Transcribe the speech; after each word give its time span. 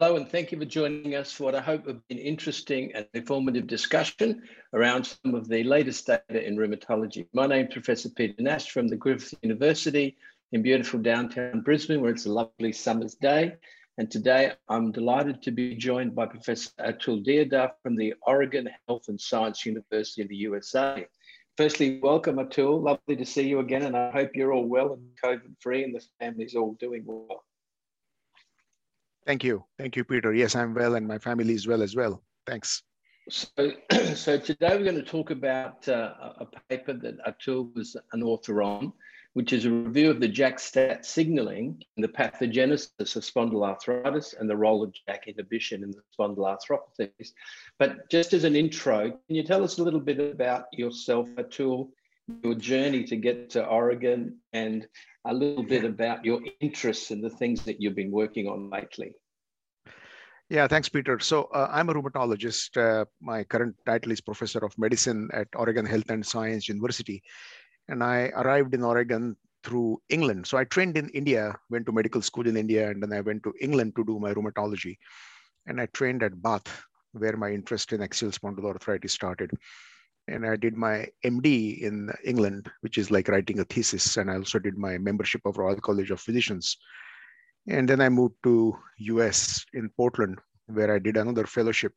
Hello, 0.00 0.14
and 0.14 0.30
thank 0.30 0.52
you 0.52 0.58
for 0.60 0.64
joining 0.64 1.16
us 1.16 1.32
for 1.32 1.42
what 1.42 1.56
I 1.56 1.60
hope 1.60 1.88
have 1.88 2.06
been 2.06 2.18
interesting 2.18 2.92
and 2.94 3.04
informative 3.14 3.66
discussion 3.66 4.42
around 4.72 5.04
some 5.04 5.34
of 5.34 5.48
the 5.48 5.64
latest 5.64 6.06
data 6.06 6.46
in 6.46 6.56
rheumatology. 6.56 7.26
My 7.34 7.48
name 7.48 7.66
is 7.66 7.72
Professor 7.72 8.08
Peter 8.08 8.40
Nash 8.40 8.70
from 8.70 8.86
the 8.86 8.94
Griffith 8.94 9.34
University 9.42 10.16
in 10.52 10.62
beautiful 10.62 11.00
downtown 11.00 11.62
Brisbane, 11.62 12.00
where 12.00 12.12
it's 12.12 12.26
a 12.26 12.32
lovely 12.32 12.70
summer's 12.70 13.16
day. 13.16 13.56
And 13.96 14.08
today 14.08 14.52
I'm 14.68 14.92
delighted 14.92 15.42
to 15.42 15.50
be 15.50 15.74
joined 15.74 16.14
by 16.14 16.26
Professor 16.26 16.70
Atul 16.78 17.24
Deodhar 17.24 17.72
from 17.82 17.96
the 17.96 18.14
Oregon 18.22 18.70
Health 18.86 19.08
and 19.08 19.20
Science 19.20 19.66
University 19.66 20.22
in 20.22 20.28
the 20.28 20.36
USA. 20.36 21.08
Firstly, 21.56 21.98
welcome 22.00 22.36
Atul. 22.36 22.84
Lovely 22.84 23.16
to 23.16 23.26
see 23.26 23.48
you 23.48 23.58
again, 23.58 23.82
and 23.82 23.96
I 23.96 24.12
hope 24.12 24.36
you're 24.36 24.52
all 24.52 24.64
well 24.64 24.92
and 24.92 25.02
COVID 25.24 25.56
free 25.58 25.82
and 25.82 25.92
the 25.92 26.04
family's 26.20 26.54
all 26.54 26.74
doing 26.74 27.02
well. 27.04 27.42
Thank 29.28 29.44
you. 29.44 29.62
Thank 29.76 29.94
you, 29.94 30.04
Peter. 30.04 30.32
Yes, 30.32 30.56
I'm 30.56 30.72
well 30.72 30.94
and 30.94 31.06
my 31.06 31.18
family 31.18 31.52
is 31.52 31.66
well 31.66 31.82
as 31.82 31.94
well. 31.94 32.22
Thanks. 32.46 32.82
So, 33.28 33.72
so 34.14 34.38
today 34.38 34.74
we're 34.74 34.84
going 34.84 34.94
to 34.94 35.02
talk 35.02 35.30
about 35.30 35.86
uh, 35.86 36.14
a 36.40 36.46
paper 36.70 36.94
that 36.94 37.18
Atul 37.26 37.74
was 37.74 37.94
an 38.14 38.22
author 38.22 38.62
on, 38.62 38.90
which 39.34 39.52
is 39.52 39.66
a 39.66 39.70
review 39.70 40.10
of 40.10 40.20
the 40.20 40.28
JAK-STAT 40.28 41.04
signaling 41.04 41.82
in 41.98 42.00
the 42.00 42.08
pathogenesis 42.08 43.16
of 43.16 43.22
spondyloarthritis 43.22 44.40
and 44.40 44.48
the 44.48 44.56
role 44.56 44.82
of 44.82 44.94
JAK 45.06 45.24
inhibition 45.26 45.82
in 45.82 45.90
the 45.90 46.00
spondyloarthropathies. 46.18 47.32
But 47.78 48.08
just 48.08 48.32
as 48.32 48.44
an 48.44 48.56
intro, 48.56 49.10
can 49.10 49.36
you 49.36 49.42
tell 49.42 49.62
us 49.62 49.76
a 49.76 49.82
little 49.82 50.00
bit 50.00 50.20
about 50.20 50.68
yourself, 50.72 51.28
Atul, 51.36 51.90
your 52.42 52.54
journey 52.54 53.04
to 53.04 53.16
get 53.16 53.50
to 53.50 53.66
Oregon, 53.66 54.38
and 54.54 54.88
a 55.24 55.34
little 55.34 55.62
bit 55.62 55.84
about 55.84 56.24
your 56.24 56.40
interests 56.60 57.10
and 57.10 57.22
the 57.22 57.30
things 57.30 57.62
that 57.64 57.80
you've 57.80 57.94
been 57.94 58.10
working 58.10 58.48
on 58.48 58.70
lately. 58.70 59.12
Yeah, 60.50 60.66
thanks, 60.66 60.88
Peter. 60.88 61.18
So 61.18 61.44
uh, 61.52 61.68
I'm 61.70 61.90
a 61.90 61.94
rheumatologist. 61.94 62.76
Uh, 62.76 63.04
my 63.20 63.44
current 63.44 63.76
title 63.84 64.12
is 64.12 64.20
Professor 64.20 64.64
of 64.64 64.76
Medicine 64.78 65.28
at 65.34 65.48
Oregon 65.54 65.84
Health 65.84 66.08
and 66.08 66.24
Science 66.24 66.68
University. 66.68 67.22
And 67.88 68.02
I 68.02 68.30
arrived 68.34 68.74
in 68.74 68.82
Oregon 68.82 69.36
through 69.62 70.00
England. 70.08 70.46
So 70.46 70.56
I 70.56 70.64
trained 70.64 70.96
in 70.96 71.10
India, 71.10 71.54
went 71.68 71.84
to 71.86 71.92
medical 71.92 72.22
school 72.22 72.46
in 72.46 72.56
India, 72.56 72.90
and 72.90 73.02
then 73.02 73.12
I 73.12 73.20
went 73.20 73.42
to 73.42 73.52
England 73.60 73.94
to 73.96 74.04
do 74.04 74.18
my 74.18 74.32
rheumatology. 74.32 74.96
And 75.66 75.80
I 75.80 75.86
trained 75.86 76.22
at 76.22 76.40
Bath, 76.40 76.82
where 77.12 77.36
my 77.36 77.50
interest 77.50 77.92
in 77.92 78.00
axial 78.00 78.30
spondyloarthritis 78.30 79.10
started 79.10 79.50
and 80.28 80.46
I 80.46 80.56
did 80.56 80.76
my 80.76 81.06
MD 81.24 81.80
in 81.80 82.10
England, 82.24 82.70
which 82.82 82.98
is 82.98 83.10
like 83.10 83.28
writing 83.28 83.60
a 83.60 83.64
thesis. 83.64 84.16
And 84.16 84.30
I 84.30 84.36
also 84.36 84.58
did 84.58 84.76
my 84.76 84.98
membership 84.98 85.40
of 85.44 85.56
Royal 85.56 85.80
College 85.80 86.10
of 86.10 86.20
Physicians. 86.20 86.76
And 87.68 87.86
then 87.86 88.00
I 88.00 88.08
moved 88.08 88.36
to 88.44 88.76
US 88.98 89.64
in 89.74 89.90
Portland, 89.90 90.38
where 90.66 90.92
I 90.92 90.98
did 90.98 91.16
another 91.16 91.46
fellowship 91.46 91.92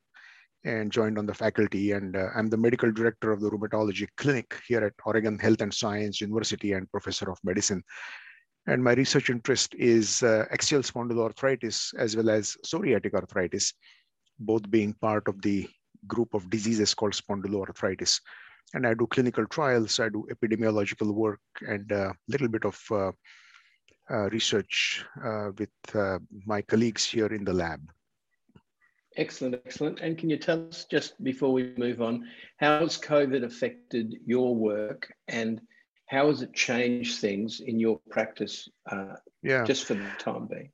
and 0.66 0.92
joined 0.92 1.18
on 1.18 1.26
the 1.26 1.34
faculty. 1.34 1.94
And 1.94 2.16
uh, 2.16 2.28
I'm 2.36 2.48
the 2.48 2.58
medical 2.58 2.92
director 2.92 3.32
of 3.32 3.40
the 3.40 3.50
rheumatology 3.50 4.08
clinic 4.18 4.54
here 4.68 4.86
at 4.86 4.94
Oregon 5.06 5.40
Health 5.40 5.62
and 5.62 5.74
Science 5.74 6.20
University 6.20 6.74
and 6.74 6.92
professor 6.92 7.32
of 7.32 7.40
medicine. 7.44 7.84
And 8.68 8.84
my 8.84 8.94
research 8.94 9.30
interest 9.30 9.74
is 9.76 10.22
uh, 10.22 10.46
axial 10.52 10.82
spondyloarthritis 10.82 11.96
as 11.98 12.16
well 12.16 12.30
as 12.30 12.58
psoriatic 12.66 13.14
arthritis, 13.14 13.74
both 14.40 14.70
being 14.70 14.94
part 14.94 15.28
of 15.28 15.42
the 15.42 15.68
group 16.06 16.34
of 16.34 16.50
diseases 16.50 16.94
called 16.94 17.14
spondyloarthritis. 17.14 18.20
And 18.74 18.86
I 18.86 18.94
do 18.94 19.08
clinical 19.08 19.46
trials, 19.48 20.00
I 20.00 20.10
do 20.10 20.28
epidemiological 20.32 21.14
work, 21.14 21.40
and 21.62 21.92
a 21.92 22.14
little 22.28 22.48
bit 22.48 22.66
of 22.66 22.80
uh, 22.92 22.96
uh, 22.98 23.12
research 24.10 25.06
uh, 25.24 25.52
with 25.58 25.70
uh, 25.96 26.20
my 26.46 26.62
colleagues 26.62 27.06
here 27.06 27.28
in 27.28 27.44
the 27.44 27.54
lab. 27.54 27.80
Excellent, 29.18 29.56
excellent. 29.66 30.00
And 30.00 30.18
can 30.18 30.30
you 30.30 30.38
tell 30.38 30.68
us 30.70 30.86
just 30.90 31.22
before 31.24 31.52
we 31.52 31.74
move 31.78 32.02
on, 32.02 32.28
how 32.58 32.80
has 32.80 32.98
COVID 32.98 33.44
affected 33.44 34.16
your 34.26 34.56
work 34.56 35.12
and 35.28 35.62
how 36.08 36.28
has 36.28 36.42
it 36.42 36.54
changed 36.54 37.20
things 37.20 37.60
in 37.60 37.80
your 37.80 38.00
practice 38.10 38.70
uh, 38.90 39.16
yeah. 39.44 39.64
just 39.64 39.86
for 39.86 39.96
the 39.96 40.08
time 40.18 40.48
being? 40.48 40.72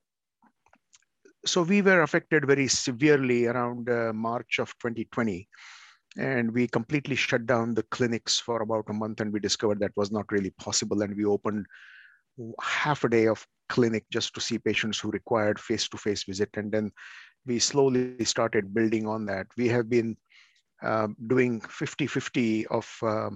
so 1.47 1.63
we 1.63 1.81
were 1.81 2.01
affected 2.01 2.45
very 2.45 2.67
severely 2.67 3.45
around 3.45 3.89
uh, 3.89 4.11
March 4.13 4.59
of 4.59 4.69
2020. 4.79 5.47
And 6.17 6.51
we 6.51 6.67
completely 6.67 7.15
shut 7.15 7.45
down 7.45 7.73
the 7.73 7.83
clinics 7.83 8.39
for 8.39 8.61
about 8.61 8.85
a 8.89 8.94
month, 8.94 9.21
and 9.21 9.31
we 9.31 9.39
discovered 9.39 9.79
that 9.79 9.95
was 9.95 10.11
not 10.11 10.31
really 10.31 10.49
possible. 10.51 11.03
And 11.03 11.15
we 11.15 11.25
opened 11.25 11.65
half 12.61 13.03
a 13.03 13.09
day 13.09 13.27
of 13.27 13.45
clinic 13.69 14.05
just 14.11 14.33
to 14.33 14.41
see 14.41 14.57
patients 14.57 14.99
who 14.99 15.11
required 15.11 15.59
face-to-face 15.59 16.23
visit. 16.23 16.49
And 16.55 16.71
then 16.71 16.91
we 17.45 17.59
slowly 17.59 18.23
started 18.23 18.73
building 18.73 19.07
on 19.07 19.25
that. 19.25 19.47
We 19.57 19.67
have 19.69 19.89
been 19.89 20.17
uh, 20.81 21.07
doing 21.27 21.61
50-50 21.61 22.65
of 22.67 22.89
uh, 23.01 23.29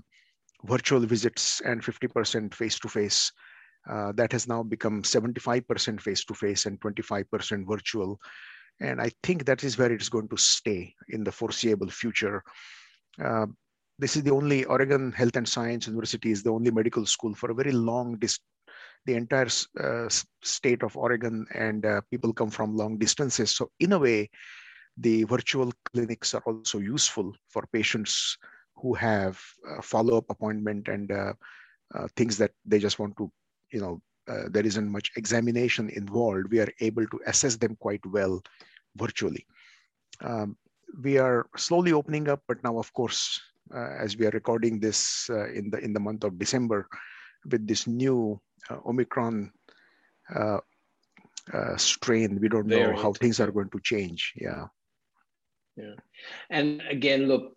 virtual 0.65 1.01
visits 1.01 1.61
and 1.65 1.81
50% 1.81 2.53
face-to-face 2.53 3.31
uh, 3.89 4.11
that 4.13 4.31
has 4.31 4.47
now 4.47 4.61
become 4.61 5.01
75% 5.01 6.01
face-to-face 6.01 6.65
and 6.65 6.79
25% 6.79 7.67
virtual. 7.67 8.19
And 8.79 9.01
I 9.01 9.11
think 9.23 9.45
that 9.45 9.63
is 9.63 9.77
where 9.77 9.91
it 9.91 10.01
is 10.01 10.09
going 10.09 10.27
to 10.29 10.37
stay 10.37 10.93
in 11.09 11.23
the 11.23 11.31
foreseeable 11.31 11.89
future. 11.89 12.43
Uh, 13.23 13.47
this 13.99 14.15
is 14.15 14.23
the 14.23 14.31
only 14.31 14.65
Oregon 14.65 15.11
Health 15.11 15.35
and 15.35 15.47
Science 15.47 15.87
University 15.87 16.31
is 16.31 16.41
the 16.43 16.51
only 16.51 16.71
medical 16.71 17.05
school 17.05 17.35
for 17.35 17.51
a 17.51 17.55
very 17.55 17.71
long 17.71 18.17
distance. 18.17 18.45
The 19.05 19.15
entire 19.15 19.47
uh, 19.79 20.09
state 20.43 20.83
of 20.83 20.95
Oregon 20.95 21.45
and 21.55 21.85
uh, 21.85 22.01
people 22.11 22.33
come 22.33 22.49
from 22.49 22.75
long 22.75 22.97
distances. 22.97 23.55
So 23.55 23.71
in 23.79 23.93
a 23.93 23.99
way, 23.99 24.29
the 24.97 25.23
virtual 25.23 25.71
clinics 25.91 26.35
are 26.35 26.43
also 26.45 26.77
useful 26.77 27.33
for 27.49 27.63
patients 27.73 28.37
who 28.75 28.93
have 28.93 29.39
follow-up 29.81 30.25
appointment 30.29 30.87
and 30.87 31.11
uh, 31.11 31.33
uh, 31.95 32.07
things 32.15 32.37
that 32.37 32.51
they 32.65 32.79
just 32.79 32.99
want 32.99 33.15
to 33.17 33.31
you 33.71 33.79
know, 33.79 34.01
uh, 34.27 34.43
there 34.49 34.65
isn't 34.65 34.89
much 34.89 35.11
examination 35.15 35.89
involved, 35.89 36.51
we 36.51 36.59
are 36.59 36.71
able 36.79 37.05
to 37.07 37.19
assess 37.25 37.55
them 37.55 37.75
quite 37.79 38.05
well 38.05 38.41
virtually. 38.95 39.45
Um, 40.21 40.57
we 41.01 41.17
are 41.17 41.47
slowly 41.57 41.93
opening 41.93 42.27
up, 42.27 42.41
but 42.47 42.63
now, 42.63 42.77
of 42.77 42.91
course, 42.93 43.39
uh, 43.73 43.95
as 43.97 44.17
we 44.17 44.25
are 44.25 44.31
recording 44.31 44.79
this 44.79 45.29
uh, 45.29 45.49
in 45.51 45.69
the 45.69 45.79
in 45.79 45.93
the 45.93 45.99
month 45.99 46.23
of 46.23 46.37
December, 46.37 46.87
with 47.49 47.65
this 47.65 47.87
new 47.87 48.35
uh, 48.35 48.37
Omicron 48.85 49.51
uh, 50.35 50.59
uh, 51.53 51.77
strain, 51.77 52.39
we 52.39 52.49
don't 52.49 52.67
know 52.67 52.95
how 52.95 53.13
things 53.13 53.39
are 53.39 53.51
going 53.51 53.69
to 53.69 53.79
change. 53.83 54.33
Yeah. 54.35 54.67
Yeah, 55.77 55.95
and 56.49 56.81
again, 56.89 57.27
look, 57.27 57.55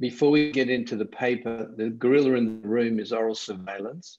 before 0.00 0.30
we 0.30 0.50
get 0.50 0.70
into 0.70 0.96
the 0.96 1.04
paper, 1.04 1.70
the 1.76 1.90
gorilla 1.90 2.32
in 2.32 2.62
the 2.62 2.68
room 2.68 2.98
is 2.98 3.12
oral 3.12 3.34
surveillance 3.34 4.18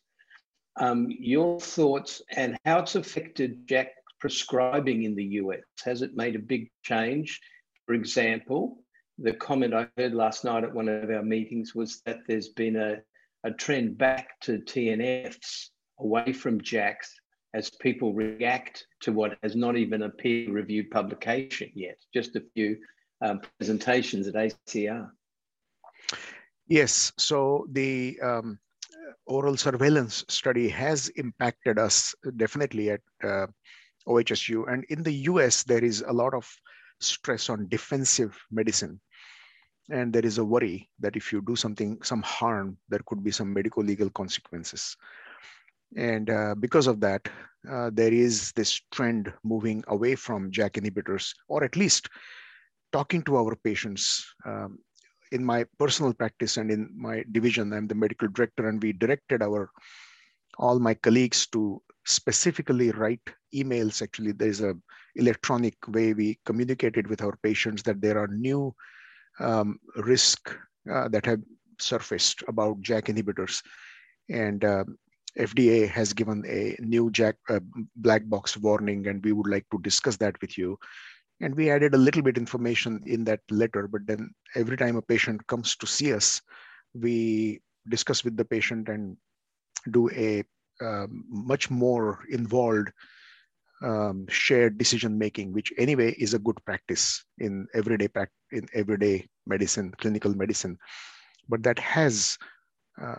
um, 0.80 1.08
your 1.10 1.60
thoughts 1.60 2.22
and 2.32 2.58
how 2.66 2.80
it's 2.80 2.96
affected 2.96 3.68
JAK 3.68 3.90
prescribing 4.20 5.04
in 5.04 5.16
the 5.16 5.24
US. 5.42 5.60
Has 5.84 6.02
it 6.02 6.16
made 6.16 6.36
a 6.36 6.40
big 6.40 6.70
change? 6.84 7.40
For 7.86 7.94
example, 7.94 8.84
the 9.18 9.34
comment 9.34 9.74
I 9.74 9.88
heard 9.98 10.14
last 10.14 10.44
night 10.44 10.64
at 10.64 10.74
one 10.74 10.88
of 10.88 11.10
our 11.10 11.24
meetings 11.24 11.74
was 11.74 12.02
that 12.06 12.20
there's 12.28 12.50
been 12.50 12.76
a, 12.76 12.98
a 13.44 13.52
trend 13.52 13.98
back 13.98 14.40
to 14.42 14.60
TNFs 14.60 15.70
away 16.00 16.34
from 16.34 16.62
JAKs 16.62 17.10
as 17.54 17.70
people 17.70 18.14
react 18.14 18.86
to 19.02 19.12
what 19.12 19.38
has 19.42 19.56
not 19.56 19.78
even 19.78 20.04
a 20.04 20.10
peer 20.10 20.52
reviewed 20.52 20.92
publication 20.92 21.72
yet, 21.74 21.98
just 22.14 22.36
a 22.36 22.44
few 22.54 22.78
um, 23.22 23.42
presentations 23.58 24.28
at 24.28 24.36
ACR. 24.36 25.10
Yes, 26.68 27.14
so 27.18 27.66
the 27.72 28.20
um, 28.22 28.60
oral 29.26 29.58
surveillance 29.58 30.26
study 30.28 30.68
has 30.70 31.10
impacted 31.10 31.80
us 31.80 32.14
definitely 32.36 32.92
at 32.92 33.02
uh, 33.24 33.48
OHSU. 34.08 34.72
And 34.72 34.84
in 34.90 35.04
the 35.04 35.14
US, 35.32 35.64
there 35.64 35.84
is 35.84 36.04
a 36.08 36.14
lot 36.14 36.34
of 36.34 36.50
stress 37.00 37.50
on 37.50 37.68
defensive 37.70 38.38
medicine. 38.52 39.00
And 39.90 40.12
there 40.12 40.26
is 40.26 40.38
a 40.38 40.46
worry 40.46 40.90
that 41.00 41.16
if 41.16 41.32
you 41.32 41.42
do 41.42 41.56
something, 41.56 41.98
some 42.04 42.22
harm, 42.22 42.78
there 42.90 43.00
could 43.06 43.24
be 43.24 43.32
some 43.32 43.54
medical 43.54 43.84
legal 43.84 44.10
consequences. 44.10 44.98
And 45.96 46.30
uh, 46.30 46.56
because 46.56 46.88
of 46.88 47.00
that, 47.02 47.28
uh, 47.70 47.90
there 47.94 48.14
is 48.14 48.52
this 48.54 48.82
trend 48.92 49.34
moving 49.44 49.84
away 49.88 50.16
from 50.16 50.52
JAK 50.52 50.74
inhibitors, 50.74 51.34
or 51.48 51.64
at 51.64 51.76
least 51.76 52.10
talking 52.92 53.22
to 53.24 53.38
our 53.38 53.56
patients 53.56 54.26
um, 54.46 54.80
in 55.32 55.44
my 55.44 55.66
personal 55.78 56.14
practice 56.14 56.58
and 56.58 56.72
in 56.72 56.90
my 56.96 57.24
division, 57.32 57.74
I'm 57.74 57.88
the 57.88 57.96
medical 57.96 58.28
director, 58.30 58.68
and 58.68 58.82
we 58.82 58.94
directed 58.94 59.42
our 59.42 59.70
all 60.58 60.80
my 60.80 60.94
colleagues 60.94 61.46
to 61.48 61.82
specifically 62.06 62.92
write 62.92 63.22
emails. 63.54 64.02
Actually, 64.02 64.32
there's 64.32 64.62
a 64.62 64.76
electronic 65.16 65.76
way 65.90 66.14
we 66.14 66.40
communicated 66.46 67.08
with 67.08 67.22
our 67.22 67.38
patients 67.44 67.84
that 67.84 68.02
there 68.02 68.18
are 68.18 68.28
new 68.28 68.74
um, 69.40 69.80
risk 69.98 70.56
uh, 70.92 71.08
that 71.10 71.26
have 71.26 71.42
surfaced 71.80 72.44
about 72.48 72.82
JAK 72.82 73.06
inhibitors, 73.06 73.62
and 74.30 74.64
uh, 74.64 74.86
FDA 75.38 75.88
has 75.90 76.14
given 76.14 76.44
a 76.48 76.76
new 76.80 77.12
JAK 77.12 77.36
uh, 77.50 77.60
black 77.96 78.28
box 78.28 78.58
warning, 78.58 79.08
and 79.08 79.24
we 79.24 79.32
would 79.32 79.48
like 79.48 79.66
to 79.72 79.80
discuss 79.82 80.18
that 80.18 80.40
with 80.42 80.58
you. 80.58 80.78
And 81.42 81.56
we 81.56 81.70
added 81.70 81.94
a 81.94 81.98
little 81.98 82.24
bit 82.24 82.38
information 82.38 83.04
in 83.06 83.24
that 83.26 83.42
letter, 83.52 83.88
but 83.88 84.08
then 84.08 84.32
every 84.56 84.76
time 84.76 84.96
a 84.96 85.02
patient 85.02 85.46
comes 85.48 85.76
to 85.76 85.86
see 85.86 86.14
us, 86.14 86.42
we 86.94 87.62
discuss 87.90 88.24
with 88.24 88.36
the 88.36 88.46
patient 88.46 88.90
and 88.90 89.16
do 89.92 90.10
a 90.12 90.44
um, 90.82 91.26
much 91.30 91.70
more 91.70 92.20
involved 92.30 92.92
um, 93.84 94.26
shared 94.30 94.78
decision 94.78 95.18
making, 95.18 95.54
which 95.54 95.72
anyway 95.78 96.14
is 96.18 96.34
a 96.34 96.40
good 96.40 96.58
practice 96.66 97.24
in 97.38 97.68
everyday 97.74 98.08
practice, 98.08 98.36
in 98.52 98.68
everyday 98.74 99.28
medicine, 99.46 99.94
clinical 100.00 100.36
medicine. 100.36 100.78
But 101.48 101.64
that 101.64 101.80
has 101.80 102.38
uh, 103.02 103.16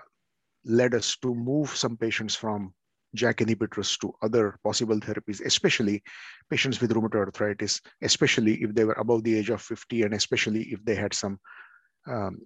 led 0.64 0.94
us 0.94 1.16
to 1.22 1.34
move 1.34 1.74
some 1.76 1.96
patients 1.96 2.34
from 2.34 2.72
JAK 3.14 3.38
inhibitors 3.38 3.98
to 4.00 4.14
other 4.22 4.58
possible 4.62 4.98
therapies, 5.00 5.44
especially 5.44 6.02
patients 6.50 6.80
with 6.80 6.92
rheumatoid 6.92 7.26
arthritis, 7.26 7.80
especially 8.02 8.62
if 8.62 8.74
they 8.74 8.84
were 8.84 8.94
above 8.94 9.24
the 9.24 9.38
age 9.38 9.50
of 9.50 9.62
50 9.62 10.02
and 10.02 10.14
especially 10.14 10.62
if 10.64 10.84
they 10.84 10.94
had 10.94 11.14
some 11.14 11.38
um, 12.06 12.40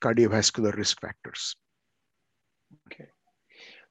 cardiovascular 0.00 0.74
risk 0.76 1.00
factors. 1.00 1.56
Okay. 2.92 3.08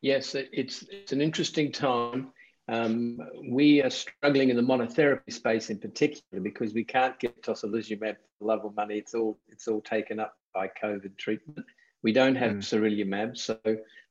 Yes, 0.01 0.35
it's, 0.35 0.83
it's 0.89 1.12
an 1.12 1.21
interesting 1.21 1.71
time. 1.71 2.31
Um, 2.68 3.18
we 3.50 3.81
are 3.81 3.89
struggling 3.89 4.50
in 4.50 4.56
the 4.56 4.62
monotherapy 4.62 5.31
space 5.31 5.69
in 5.69 5.79
particular 5.79 6.41
because 6.41 6.73
we 6.73 6.83
can't 6.83 7.19
get 7.19 7.41
tocilizumab 7.44 8.15
for 8.15 8.29
the 8.39 8.45
love 8.45 8.63
of 8.63 8.75
money. 8.75 8.97
It's 8.97 9.13
all, 9.13 9.39
it's 9.50 9.68
all 9.68 9.81
taken 9.81 10.19
up 10.19 10.35
by 10.53 10.69
COVID 10.81 11.18
treatment. 11.18 11.65
We 12.03 12.12
don't 12.12 12.36
have 12.36 12.53
mm. 12.53 12.57
sarilumab, 12.57 13.38
so 13.38 13.59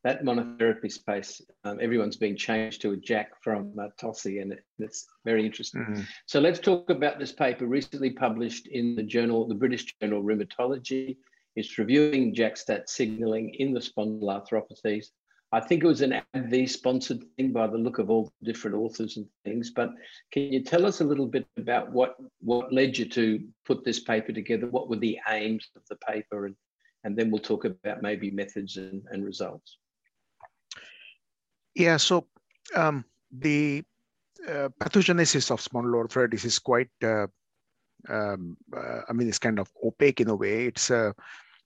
that 0.02 0.25
monotherapy 0.25 0.90
space, 0.90 1.42
um, 1.64 1.78
everyone's 1.81 2.16
being 2.16 2.37
changed 2.37 2.81
to 2.82 2.92
a 2.92 2.96
JAK 2.96 3.28
from 3.42 3.78
uh, 3.78 3.88
toci, 4.00 4.40
and 4.40 4.52
it, 4.52 4.64
it's 4.78 5.06
very 5.25 5.44
interesting. 5.44 5.82
Mm-hmm. 5.82 6.02
So 6.26 6.40
let's 6.40 6.60
talk 6.60 6.88
about 6.90 7.19
this 7.19 7.32
paper 7.32 7.66
recently 7.66 8.10
published 8.10 8.66
in 8.66 8.96
the 8.96 9.02
journal, 9.02 9.46
the 9.46 9.54
British 9.54 9.94
Journal 10.00 10.22
Rheumatology. 10.22 11.16
It's 11.56 11.78
reviewing 11.78 12.34
JAK-STAT 12.34 12.88
signaling 12.88 13.54
in 13.58 13.75
the 13.75 13.81
spondyloarthropathies. 13.81 15.06
I 15.52 15.60
think 15.60 15.82
it 15.82 15.88
was 15.88 16.00
an 16.00 16.22
AbbVie 16.34 16.69
sponsored 16.69 17.25
thing 17.36 17.52
by 17.52 17.66
the 17.66 17.76
look 17.76 17.98
of 17.98 18.08
all 18.08 18.32
the 18.40 18.52
different 18.52 18.76
authors 18.76 19.16
and 19.16 19.26
things. 19.44 19.70
But 19.70 19.90
can 20.32 20.44
you 20.44 20.62
tell 20.62 20.86
us 20.86 21.00
a 21.00 21.04
little 21.04 21.26
bit 21.26 21.44
about 21.56 21.90
what 21.90 22.14
what 22.40 22.72
led 22.72 22.96
you 22.96 23.08
to 23.08 23.44
put 23.66 23.84
this 23.84 23.98
paper 23.98 24.32
together? 24.32 24.69
What 24.69 24.88
were 24.88 24.96
the 24.96 25.19
aims 25.28 25.69
of 25.75 25.82
the 25.90 25.96
paper 25.96 26.46
and 26.46 26.54
and 27.05 27.17
then 27.17 27.31
we'll 27.31 27.41
talk 27.41 27.64
about 27.64 28.02
maybe 28.02 28.31
methods 28.31 28.76
and, 28.76 29.02
and 29.11 29.25
results. 29.25 29.79
Yeah, 31.75 31.97
so 31.97 32.26
um, 32.75 33.05
the 33.31 33.82
uh, 34.47 34.69
pathogenesis 34.81 35.50
of 35.50 35.61
spondyloarthritis 35.61 36.44
is 36.44 36.58
quite, 36.58 36.91
uh, 37.02 37.26
um, 38.08 38.56
uh, 38.76 39.00
I 39.08 39.12
mean, 39.12 39.29
it's 39.29 39.38
kind 39.38 39.58
of 39.58 39.70
opaque 39.85 40.20
in 40.20 40.29
a 40.29 40.35
way. 40.35 40.67
It's 40.67 40.91
uh, 40.91 41.12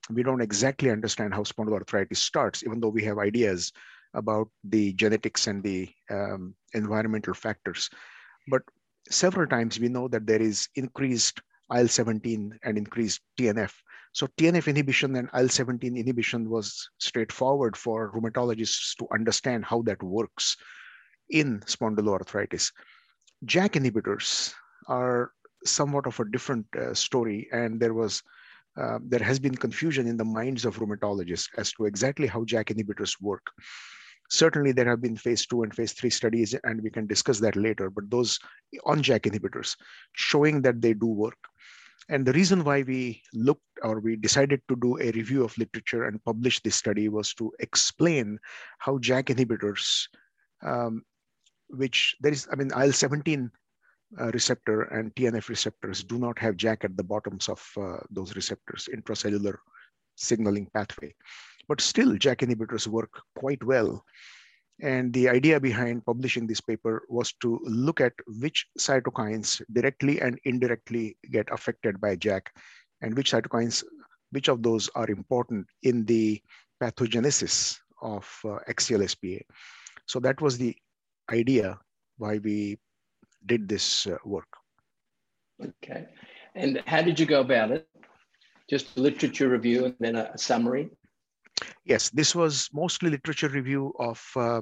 we 0.09 0.23
don't 0.23 0.41
exactly 0.41 0.91
understand 0.91 1.33
how 1.33 1.41
spondyloarthritis 1.41 2.17
starts, 2.17 2.63
even 2.63 2.79
though 2.79 2.89
we 2.89 3.03
have 3.03 3.17
ideas 3.17 3.71
about 4.13 4.49
the 4.63 4.93
genetics 4.93 5.47
and 5.47 5.63
the 5.63 5.89
um, 6.09 6.53
environmental 6.73 7.33
factors. 7.33 7.89
But 8.47 8.61
several 9.09 9.47
times 9.47 9.79
we 9.79 9.89
know 9.89 10.07
that 10.09 10.27
there 10.27 10.41
is 10.41 10.69
increased 10.75 11.41
IL-17 11.71 12.51
and 12.63 12.77
increased 12.77 13.21
TNF 13.39 13.73
so 14.15 14.27
TNF 14.37 14.67
inhibition 14.69 15.17
and 15.17 15.29
IL-17 15.33 15.97
inhibition 15.97 16.49
was 16.49 16.89
straightforward 16.99 17.75
for 17.75 18.13
rheumatologists 18.13 18.95
to 18.95 19.05
understand 19.13 19.65
how 19.65 19.81
that 19.81 20.01
works 20.01 20.55
in 21.31 21.59
spondyloarthritis. 21.65 22.71
JAK 23.43 23.73
inhibitors 23.73 24.53
are 24.87 25.31
somewhat 25.65 26.07
of 26.07 26.17
a 26.21 26.31
different 26.31 26.65
uh, 26.77 26.93
story, 26.93 27.49
and 27.51 27.77
there 27.77 27.93
was 27.93 28.23
uh, 28.77 28.99
there 29.03 29.19
has 29.19 29.37
been 29.37 29.55
confusion 29.55 30.07
in 30.07 30.15
the 30.15 30.23
minds 30.23 30.63
of 30.63 30.77
rheumatologists 30.77 31.49
as 31.57 31.73
to 31.73 31.83
exactly 31.83 32.25
how 32.25 32.45
JAK 32.45 32.67
inhibitors 32.67 33.21
work. 33.21 33.45
Certainly, 34.29 34.71
there 34.71 34.89
have 34.89 35.01
been 35.01 35.17
phase 35.17 35.45
two 35.45 35.63
and 35.63 35.75
phase 35.75 35.91
three 35.91 36.09
studies, 36.09 36.55
and 36.63 36.81
we 36.81 36.89
can 36.89 37.05
discuss 37.05 37.41
that 37.41 37.57
later. 37.57 37.89
But 37.89 38.09
those 38.09 38.39
on 38.85 39.03
JAK 39.03 39.23
inhibitors 39.23 39.75
showing 40.13 40.61
that 40.61 40.79
they 40.79 40.93
do 40.93 41.07
work. 41.07 41.37
And 42.07 42.25
the 42.25 42.33
reason 42.33 42.63
why 42.63 42.83
we 42.83 43.21
looked 43.33 43.63
or 43.81 43.99
we 43.99 44.15
decided 44.15 44.61
to 44.67 44.75
do 44.75 44.99
a 44.99 45.11
review 45.11 45.43
of 45.43 45.57
literature 45.57 46.05
and 46.05 46.23
publish 46.23 46.61
this 46.61 46.75
study 46.75 47.09
was 47.09 47.33
to 47.35 47.51
explain 47.59 48.39
how 48.77 48.99
JAK 48.99 49.27
inhibitors, 49.27 50.07
um, 50.61 51.03
which 51.69 52.15
there 52.21 52.31
is, 52.31 52.47
I 52.51 52.55
mean, 52.55 52.71
IL 52.77 52.93
17 52.93 53.49
uh, 54.19 54.31
receptor 54.31 54.83
and 54.83 55.13
TNF 55.15 55.49
receptors 55.49 56.03
do 56.03 56.19
not 56.19 56.37
have 56.37 56.57
JAK 56.57 56.85
at 56.85 56.95
the 56.95 57.03
bottoms 57.03 57.49
of 57.49 57.65
uh, 57.75 57.97
those 58.11 58.35
receptors, 58.35 58.87
intracellular 58.93 59.57
signaling 60.15 60.69
pathway. 60.73 61.13
But 61.67 61.81
still, 61.81 62.15
JAK 62.15 62.39
inhibitors 62.41 62.85
work 62.85 63.19
quite 63.35 63.63
well 63.63 64.05
and 64.81 65.13
the 65.13 65.29
idea 65.29 65.59
behind 65.59 66.05
publishing 66.05 66.47
this 66.47 66.59
paper 66.59 67.03
was 67.07 67.31
to 67.41 67.59
look 67.63 68.01
at 68.01 68.13
which 68.39 68.67
cytokines 68.77 69.61
directly 69.71 70.19
and 70.19 70.39
indirectly 70.43 71.17
get 71.31 71.47
affected 71.51 72.01
by 72.01 72.15
JAK 72.15 72.51
and 73.01 73.15
which 73.15 73.31
cytokines, 73.31 73.83
which 74.31 74.49
of 74.49 74.63
those 74.63 74.89
are 74.95 75.09
important 75.09 75.65
in 75.83 76.03
the 76.05 76.41
pathogenesis 76.81 77.77
of 78.01 78.29
uh, 78.43 78.57
axial 78.67 79.07
SPA. 79.07 79.39
So 80.07 80.19
that 80.19 80.41
was 80.41 80.57
the 80.57 80.75
idea 81.31 81.79
why 82.17 82.39
we 82.39 82.77
did 83.45 83.69
this 83.69 84.07
uh, 84.07 84.17
work. 84.25 84.47
Okay. 85.63 86.07
And 86.53 86.83
how 86.85 87.01
did 87.01 87.19
you 87.19 87.25
go 87.25 87.39
about 87.41 87.71
it? 87.71 87.87
Just 88.69 88.97
literature 88.97 89.47
review 89.47 89.85
and 89.85 89.95
then 89.99 90.15
a, 90.15 90.31
a 90.33 90.37
summary? 90.37 90.89
Yes, 91.85 92.09
this 92.09 92.35
was 92.35 92.69
mostly 92.73 93.09
literature 93.09 93.49
review 93.49 93.93
of 93.99 94.21
uh, 94.35 94.61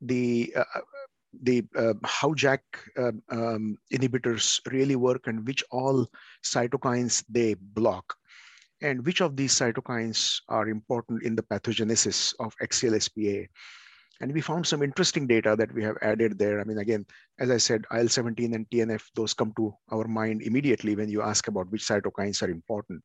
the 0.00 0.52
uh, 0.56 0.64
uh 0.74 0.80
the 1.42 1.64
uh, 1.76 1.94
how 2.04 2.32
JAK 2.32 2.62
um, 2.96 3.22
um, 3.28 3.78
inhibitors 3.92 4.60
really 4.70 4.94
work 4.94 5.26
and 5.26 5.44
which 5.46 5.64
all 5.70 6.06
cytokines 6.44 7.24
they 7.28 7.54
block, 7.54 8.14
and 8.82 9.04
which 9.04 9.20
of 9.20 9.36
these 9.36 9.52
cytokines 9.52 10.40
are 10.48 10.68
important 10.68 11.24
in 11.24 11.34
the 11.34 11.42
pathogenesis 11.42 12.34
of 12.38 12.54
axial 12.62 12.98
SPA. 13.00 13.46
And 14.20 14.32
we 14.32 14.40
found 14.40 14.64
some 14.64 14.82
interesting 14.82 15.26
data 15.26 15.56
that 15.58 15.74
we 15.74 15.82
have 15.82 15.96
added 16.00 16.38
there. 16.38 16.60
I 16.60 16.64
mean, 16.64 16.78
again, 16.78 17.04
as 17.40 17.50
I 17.50 17.56
said, 17.56 17.84
IL-17 17.90 18.54
and 18.54 18.70
TNF, 18.70 19.02
those 19.16 19.34
come 19.34 19.52
to 19.56 19.74
our 19.90 20.06
mind 20.06 20.42
immediately 20.42 20.94
when 20.94 21.08
you 21.08 21.20
ask 21.20 21.48
about 21.48 21.70
which 21.70 21.82
cytokines 21.82 22.40
are 22.40 22.50
important. 22.50 23.02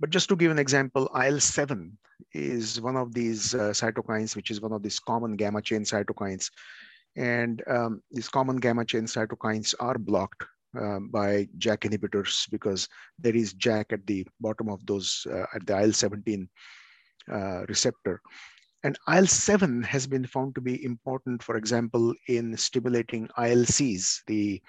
But 0.00 0.10
just 0.10 0.28
to 0.28 0.36
give 0.36 0.50
an 0.50 0.58
example, 0.58 1.10
IL-7 1.14 1.90
is 2.32 2.80
one 2.80 2.96
of 2.96 3.14
these 3.14 3.54
uh, 3.54 3.70
cytokines, 3.70 4.36
which 4.36 4.50
is 4.50 4.60
one 4.60 4.72
of 4.72 4.82
these 4.82 5.00
common 5.00 5.36
gamma 5.36 5.62
chain 5.62 5.82
cytokines. 5.82 6.50
And 7.16 7.62
um, 7.66 8.02
these 8.12 8.28
common 8.28 8.56
gamma 8.56 8.84
chain 8.84 9.04
cytokines 9.04 9.74
are 9.80 9.98
blocked 9.98 10.44
um, 10.78 11.08
by 11.08 11.48
JAK 11.58 11.80
inhibitors 11.80 12.48
because 12.50 12.88
there 13.18 13.34
is 13.34 13.54
JAK 13.54 13.92
at 13.92 14.06
the 14.06 14.26
bottom 14.40 14.68
of 14.68 14.84
those, 14.86 15.26
uh, 15.30 15.46
at 15.54 15.66
the 15.66 15.76
IL-17 15.76 16.48
uh, 17.32 17.64
receptor. 17.68 18.20
And 18.84 18.96
IL-7 19.08 19.84
has 19.84 20.06
been 20.06 20.26
found 20.26 20.54
to 20.54 20.60
be 20.60 20.84
important, 20.84 21.42
for 21.42 21.56
example, 21.56 22.14
in 22.28 22.56
stimulating 22.56 23.28
ILCs, 23.36 24.20
the 24.26 24.62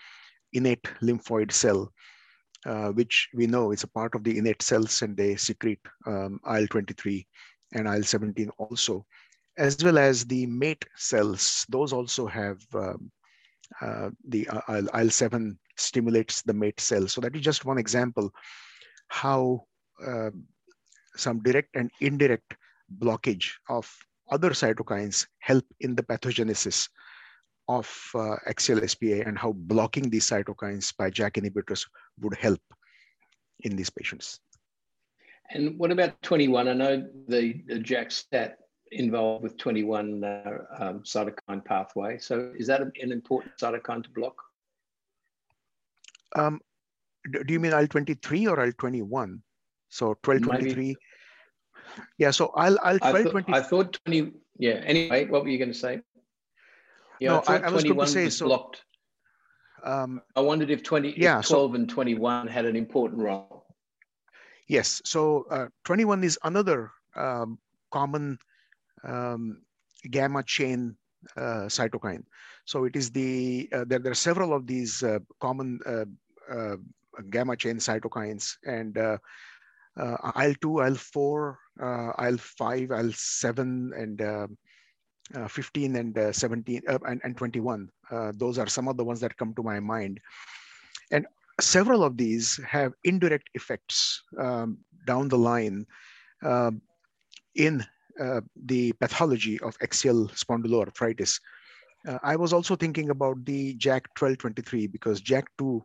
innate 0.54 0.84
lymphoid 1.02 1.52
cell, 1.52 1.92
uh, 2.66 2.90
which 2.90 3.30
we 3.34 3.48
know 3.48 3.72
is 3.72 3.84
a 3.84 3.88
part 3.88 4.16
of 4.16 4.24
the 4.24 4.38
innate 4.38 4.62
cells 4.62 5.02
and 5.02 5.16
they 5.16 5.36
secrete 5.36 5.80
um, 6.06 6.40
IL-23 6.46 7.26
and 7.74 7.88
IL-17 7.88 8.50
also, 8.58 9.06
as 9.58 9.84
well 9.84 9.98
as 9.98 10.26
the 10.26 10.46
mast 10.46 10.86
cells. 10.98 11.66
Those 11.70 11.94
also 11.94 12.28
have 12.28 12.60
um, 12.74 13.12
uh, 13.82 14.10
the 14.28 14.48
uh, 14.48 14.62
IL-7 14.68 15.58
stimulates 15.78 16.42
the 16.42 16.54
mast 16.54 16.82
cell. 16.82 17.08
So 17.08 17.22
that 17.22 17.36
is 17.36 17.42
just 17.42 17.66
one 17.66 17.78
example 17.78 18.32
how 19.08 19.66
uh, 20.06 20.32
some 21.16 21.42
direct 21.42 21.76
and 21.76 21.92
indirect 22.00 22.56
blockage 23.00 23.52
of 23.70 23.92
other 24.32 24.52
cytokines 24.52 25.26
help 25.40 25.66
in 25.80 25.96
the 25.96 26.04
pathogenesis 26.04 26.88
of 27.70 27.88
uh, 28.16 28.36
axial 28.48 28.86
SPA 28.86 29.22
and 29.26 29.38
how 29.38 29.54
blocking 29.54 30.10
these 30.10 30.28
cytokines 30.28 30.92
by 30.98 31.10
JAK 31.10 31.36
inhibitors 31.36 31.88
would 32.20 32.36
help 32.36 32.60
in 33.62 33.76
these 33.76 33.92
patients. 33.92 34.40
And 35.52 35.78
what 35.78 35.92
about 35.92 36.20
21? 36.24 36.68
I 36.68 36.74
know 36.74 37.08
the, 37.28 37.62
the 37.68 37.80
JAK-STAT 37.80 38.58
involved 38.92 39.44
with 39.44 39.56
21 39.58 40.24
uh, 40.24 40.42
um, 40.80 41.00
cytokine 41.02 41.64
pathway. 41.64 42.18
So 42.18 42.52
is 42.58 42.66
that 42.68 42.82
an 42.82 43.12
important 43.12 43.54
cytokine 43.62 44.04
to 44.04 44.10
block? 44.10 44.36
Um, 46.36 46.60
do 47.32 47.54
you 47.54 47.60
mean 47.60 47.74
IL-23 47.74 48.48
or 48.50 48.66
IL-21? 48.66 49.42
So 49.90 50.08
1223. 50.08 50.96
Yeah, 52.18 52.32
so 52.32 52.48
I'll 52.56 52.78
I'll 52.84 53.00
1220. 53.00 53.54
I 53.54 53.62
thought 53.62 53.98
20. 54.06 54.32
Yeah. 54.58 54.82
Anyway, 54.86 55.26
what 55.26 55.44
were 55.44 55.50
you 55.50 55.58
going 55.58 55.72
to 55.72 55.78
say? 55.78 56.02
Yeah, 57.20 57.30
no, 57.32 57.44
I, 57.48 57.58
I, 57.58 57.70
was 57.70 57.84
going 57.84 57.98
to 57.98 58.08
say 58.08 58.30
so. 58.30 58.46
Blocked. 58.48 58.84
Um, 59.84 60.22
I 60.36 60.42
wondered 60.42 60.70
if 60.70 60.84
20, 60.84 61.16
yeah, 61.18 61.40
if 61.40 61.48
12 61.48 61.72
so, 61.72 61.76
and 61.76 61.90
21 61.90 62.48
had 62.48 62.66
an 62.66 62.76
important 62.76 63.22
role. 63.22 63.66
Yes, 64.68 65.02
so 65.04 65.46
uh, 65.50 65.68
21 65.86 66.24
is 66.24 66.38
another 66.44 66.92
um, 67.16 67.58
common 67.92 68.38
um, 69.04 69.62
gamma 70.12 70.44
chain 70.44 70.96
uh, 71.38 71.68
cytokine. 71.68 72.24
So 72.66 72.86
it 72.86 72.96
is 72.96 73.10
the, 73.10 73.68
uh, 73.74 73.86
there, 73.88 74.00
there 74.00 74.12
are 74.12 74.16
several 74.16 74.54
of 74.54 74.68
these 74.68 75.02
uh, 75.04 75.20
common 75.40 75.80
uh, 75.86 76.06
uh, 76.54 76.76
gamma 77.30 77.56
chain 77.58 77.78
cytokines 77.78 78.58
and 78.64 78.96
IL-2, 78.96 80.88
IL-4, 80.88 81.56
IL-5, 81.80 82.92
IL-7, 82.92 83.60
and 84.00 84.22
uh, 85.36 85.48
15 85.48 85.96
and 85.96 86.18
uh, 86.18 86.32
17 86.32 86.82
uh, 86.88 87.00
and, 87.06 87.22
and 87.24 87.38
21. 87.38 87.90
those 88.34 88.58
are 88.58 88.68
some 88.68 88.88
of 88.88 88.98
the 88.98 89.04
ones 89.04 89.20
that 89.20 89.38
come 89.38 89.54
to 89.54 89.64
my 89.64 89.80
mind. 89.80 90.20
And 91.12 91.26
several 91.62 92.04
of 92.04 92.18
these 92.18 92.60
have 92.68 92.94
indirect 93.04 93.50
effects 93.54 94.24
um, 94.38 94.78
down 95.06 95.28
the 95.28 95.38
line 95.38 95.86
um, 96.44 96.82
in 97.56 97.84
uh, 98.20 98.42
the 98.66 98.92
pathology 98.94 99.60
of 99.62 99.78
axial 99.82 100.28
spondyloarthritis. 100.30 101.40
Uh, 102.08 102.18
I 102.24 102.36
was 102.36 102.54
also 102.54 102.76
thinking 102.76 103.10
about 103.10 103.44
the 103.46 103.76
JAK1223 103.76 104.92
because 104.92 105.22
JAK2 105.22 105.82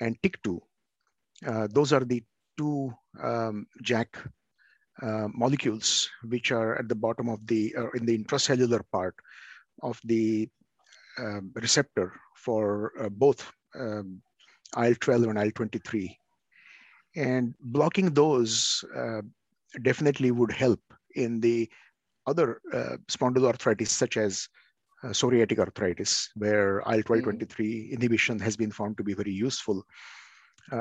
and 0.00 0.20
TYK2, 0.22 0.60
uh, 1.46 1.68
those 1.70 1.92
are 1.92 2.04
the 2.04 2.22
two 2.58 2.94
um, 3.22 3.66
JAK 3.82 4.16
uh, 5.02 5.28
molecules 5.34 6.10
which 6.24 6.52
are 6.52 6.78
at 6.78 6.88
the 6.88 6.94
bottom 6.94 7.28
of 7.28 7.46
the, 7.46 7.74
uh, 7.76 7.90
in 7.90 8.06
the 8.06 8.16
intracellular 8.16 8.80
part 8.92 9.14
of 9.82 10.00
the 10.04 10.48
uh, 11.18 11.40
receptor 11.54 12.12
for 12.34 12.92
uh, 13.00 13.08
both 13.08 13.50
um, 13.78 14.20
IL-12 14.76 15.30
and 15.30 15.38
IL-23. 15.38 16.14
And 17.16 17.54
blocking 17.60 18.12
those 18.12 18.84
uh, 18.94 19.22
definitely 19.82 20.30
would 20.30 20.52
help 20.52 20.80
in 21.14 21.40
the 21.40 21.70
other 22.26 22.60
uh, 22.72 22.96
spondyloarthritis, 23.08 23.88
such 23.88 24.16
as 24.16 24.48
psoriatic 25.04 25.58
arthritis, 25.58 26.28
where 26.34 26.80
IL-12-23 26.80 27.46
mm. 27.46 27.90
inhibition 27.92 28.38
has 28.38 28.56
been 28.56 28.72
found 28.72 28.96
to 28.96 29.04
be 29.04 29.14
very 29.14 29.30
useful. 29.30 29.84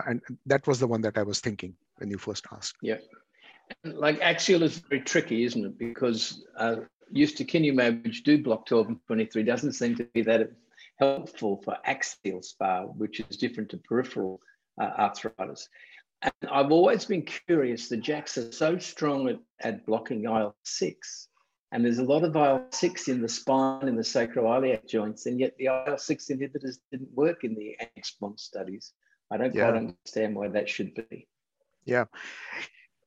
and 0.07 0.21
that 0.45 0.65
was 0.65 0.79
the 0.79 0.87
one 0.87 1.01
that 1.01 1.17
I 1.17 1.23
was 1.23 1.39
thinking 1.39 1.75
when 1.97 2.09
you 2.09 2.17
first 2.17 2.45
asked. 2.51 2.75
Yeah. 2.81 2.97
Like 3.83 4.19
axial 4.21 4.63
is 4.63 4.79
very 4.79 5.01
tricky, 5.01 5.43
isn't 5.43 5.65
it? 5.65 5.77
Because 5.77 6.45
uh, 6.57 6.77
ustekinumab, 7.13 8.03
which 8.03 8.23
do 8.23 8.41
block 8.41 8.65
12 8.65 8.87
and 8.87 8.99
23, 9.07 9.43
doesn't 9.43 9.73
seem 9.73 9.95
to 9.95 10.03
be 10.13 10.21
that 10.23 10.51
helpful 10.99 11.61
for 11.63 11.77
axial 11.85 12.41
SPA, 12.41 12.83
which 12.83 13.19
is 13.19 13.37
different 13.37 13.69
to 13.69 13.77
peripheral 13.77 14.39
uh, 14.81 14.91
arthritis. 14.97 15.67
And 16.21 16.33
I've 16.51 16.71
always 16.71 17.05
been 17.05 17.23
curious, 17.23 17.89
the 17.89 17.97
JAKs 17.97 18.37
are 18.37 18.51
so 18.51 18.77
strong 18.77 19.29
at, 19.29 19.39
at 19.61 19.85
blocking 19.85 20.23
IL-6, 20.23 21.27
and 21.71 21.83
there's 21.83 21.99
a 21.99 22.03
lot 22.03 22.23
of 22.23 22.35
IL-6 22.35 23.09
in 23.09 23.21
the 23.21 23.29
spine 23.29 23.87
and 23.87 23.97
the 23.97 24.03
sacroiliac 24.03 24.87
joints, 24.87 25.25
and 25.25 25.39
yet 25.39 25.55
the 25.57 25.65
IL-6 25.65 26.31
inhibitors 26.31 26.77
didn't 26.91 27.11
work 27.13 27.43
in 27.43 27.55
the 27.55 27.75
ANXPON 27.97 28.39
studies. 28.39 28.93
I 29.31 29.37
don't 29.37 29.53
yeah. 29.53 29.69
quite 29.69 29.77
understand 29.77 30.35
why 30.35 30.47
that 30.49 30.69
should 30.69 30.93
be. 30.95 31.27
Yeah, 31.83 32.05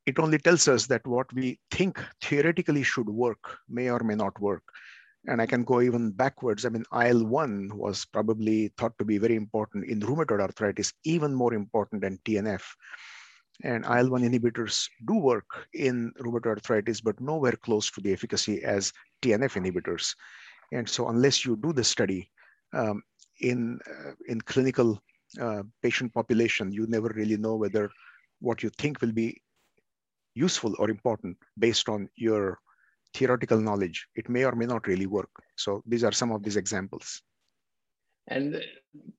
it 0.09 0.19
only 0.19 0.39
tells 0.39 0.67
us 0.69 0.87
that 0.87 1.07
what 1.07 1.31
we 1.35 1.59
think 1.71 2.03
theoretically 2.23 2.83
should 2.83 3.11
work 3.11 3.59
may 3.69 3.91
or 3.91 4.01
may 4.01 4.15
not 4.15 4.41
work. 4.41 4.63
And 5.27 5.43
I 5.43 5.47
can 5.47 5.65
go 5.65 5.83
even 5.83 6.13
backwards. 6.13 6.65
I 6.65 6.71
mean, 6.71 6.85
IL-1 6.93 7.75
was 7.75 8.07
probably 8.07 8.73
thought 8.79 8.97
to 8.99 9.05
be 9.05 9.19
very 9.19 9.37
important 9.37 9.85
in 9.85 10.01
rheumatoid 10.01 10.41
arthritis, 10.41 10.95
even 11.05 11.35
more 11.35 11.53
important 11.53 12.01
than 12.01 12.19
TNF. 12.25 12.63
And 13.65 13.85
IL-1 13.85 14.23
inhibitors 14.29 14.89
do 15.07 15.15
work 15.15 15.67
in 15.75 16.11
rheumatoid 16.21 16.55
arthritis, 16.57 17.03
but 17.03 17.21
nowhere 17.21 17.59
close 17.67 17.91
to 17.91 18.01
the 18.01 18.13
efficacy 18.13 18.63
as 18.65 18.93
TNF 19.21 19.61
inhibitors. 19.63 20.15
And 20.73 20.89
so 20.89 21.09
unless 21.09 21.45
you 21.45 21.57
do 21.57 21.75
the 21.75 21.85
study 21.85 22.31
um, 22.73 23.03
in, 23.43 23.79
uh, 23.87 24.13
in 24.27 24.41
clinical 24.41 25.03
uh, 25.39 25.65
patient 25.83 26.15
population, 26.15 26.73
you 26.73 26.87
never 26.87 27.09
really 27.09 27.37
know 27.37 27.57
whether 27.57 27.91
what 28.41 28.63
you 28.63 28.71
think 28.79 29.03
will 29.03 29.13
be 29.13 29.39
useful 30.47 30.75
or 30.79 30.91
important 30.91 31.37
based 31.59 31.89
on 31.89 32.09
your 32.17 32.59
theoretical 33.15 33.61
knowledge. 33.61 34.07
It 34.15 34.29
may 34.29 34.45
or 34.45 34.55
may 34.55 34.67
not 34.67 34.87
really 34.87 35.07
work. 35.07 35.31
So 35.57 35.83
these 35.87 36.05
are 36.05 36.13
some 36.13 36.31
of 36.33 36.43
these 36.43 36.57
examples. 36.57 37.23
And 38.31 38.63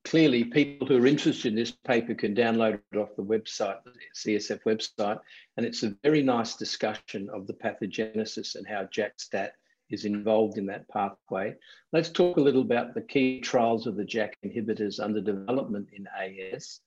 clearly, 0.06 0.44
people 0.44 0.86
who 0.88 0.98
are 1.02 1.08
interested 1.08 1.50
in 1.50 1.56
this 1.56 1.72
paper 1.72 2.14
can 2.14 2.36
download 2.36 2.80
it 2.92 2.98
off 2.98 3.16
the 3.18 3.24
website, 3.24 3.80
the 3.84 3.92
CSF 4.16 4.62
website. 4.66 5.20
And 5.58 5.66
it's 5.66 5.84
a 5.84 5.96
very 6.04 6.22
nice 6.22 6.56
discussion 6.56 7.28
of 7.34 7.48
the 7.48 7.54
pathogenesis 7.54 8.56
and 8.56 8.68
how 8.68 8.88
JAK-STAT 8.92 9.54
is 9.90 10.06
involved 10.06 10.60
in 10.60 10.68
that 10.68 10.88
pathway. 10.90 11.56
Let's 11.92 12.12
talk 12.12 12.38
a 12.38 12.42
little 12.42 12.62
about 12.62 12.94
the 12.94 13.02
key 13.02 13.42
trials 13.42 13.88
of 13.88 13.96
the 13.96 14.06
JAK 14.06 14.38
inhibitors 14.46 15.00
under 15.04 15.22
development 15.22 15.88
in 15.94 16.06
AS 16.08 16.82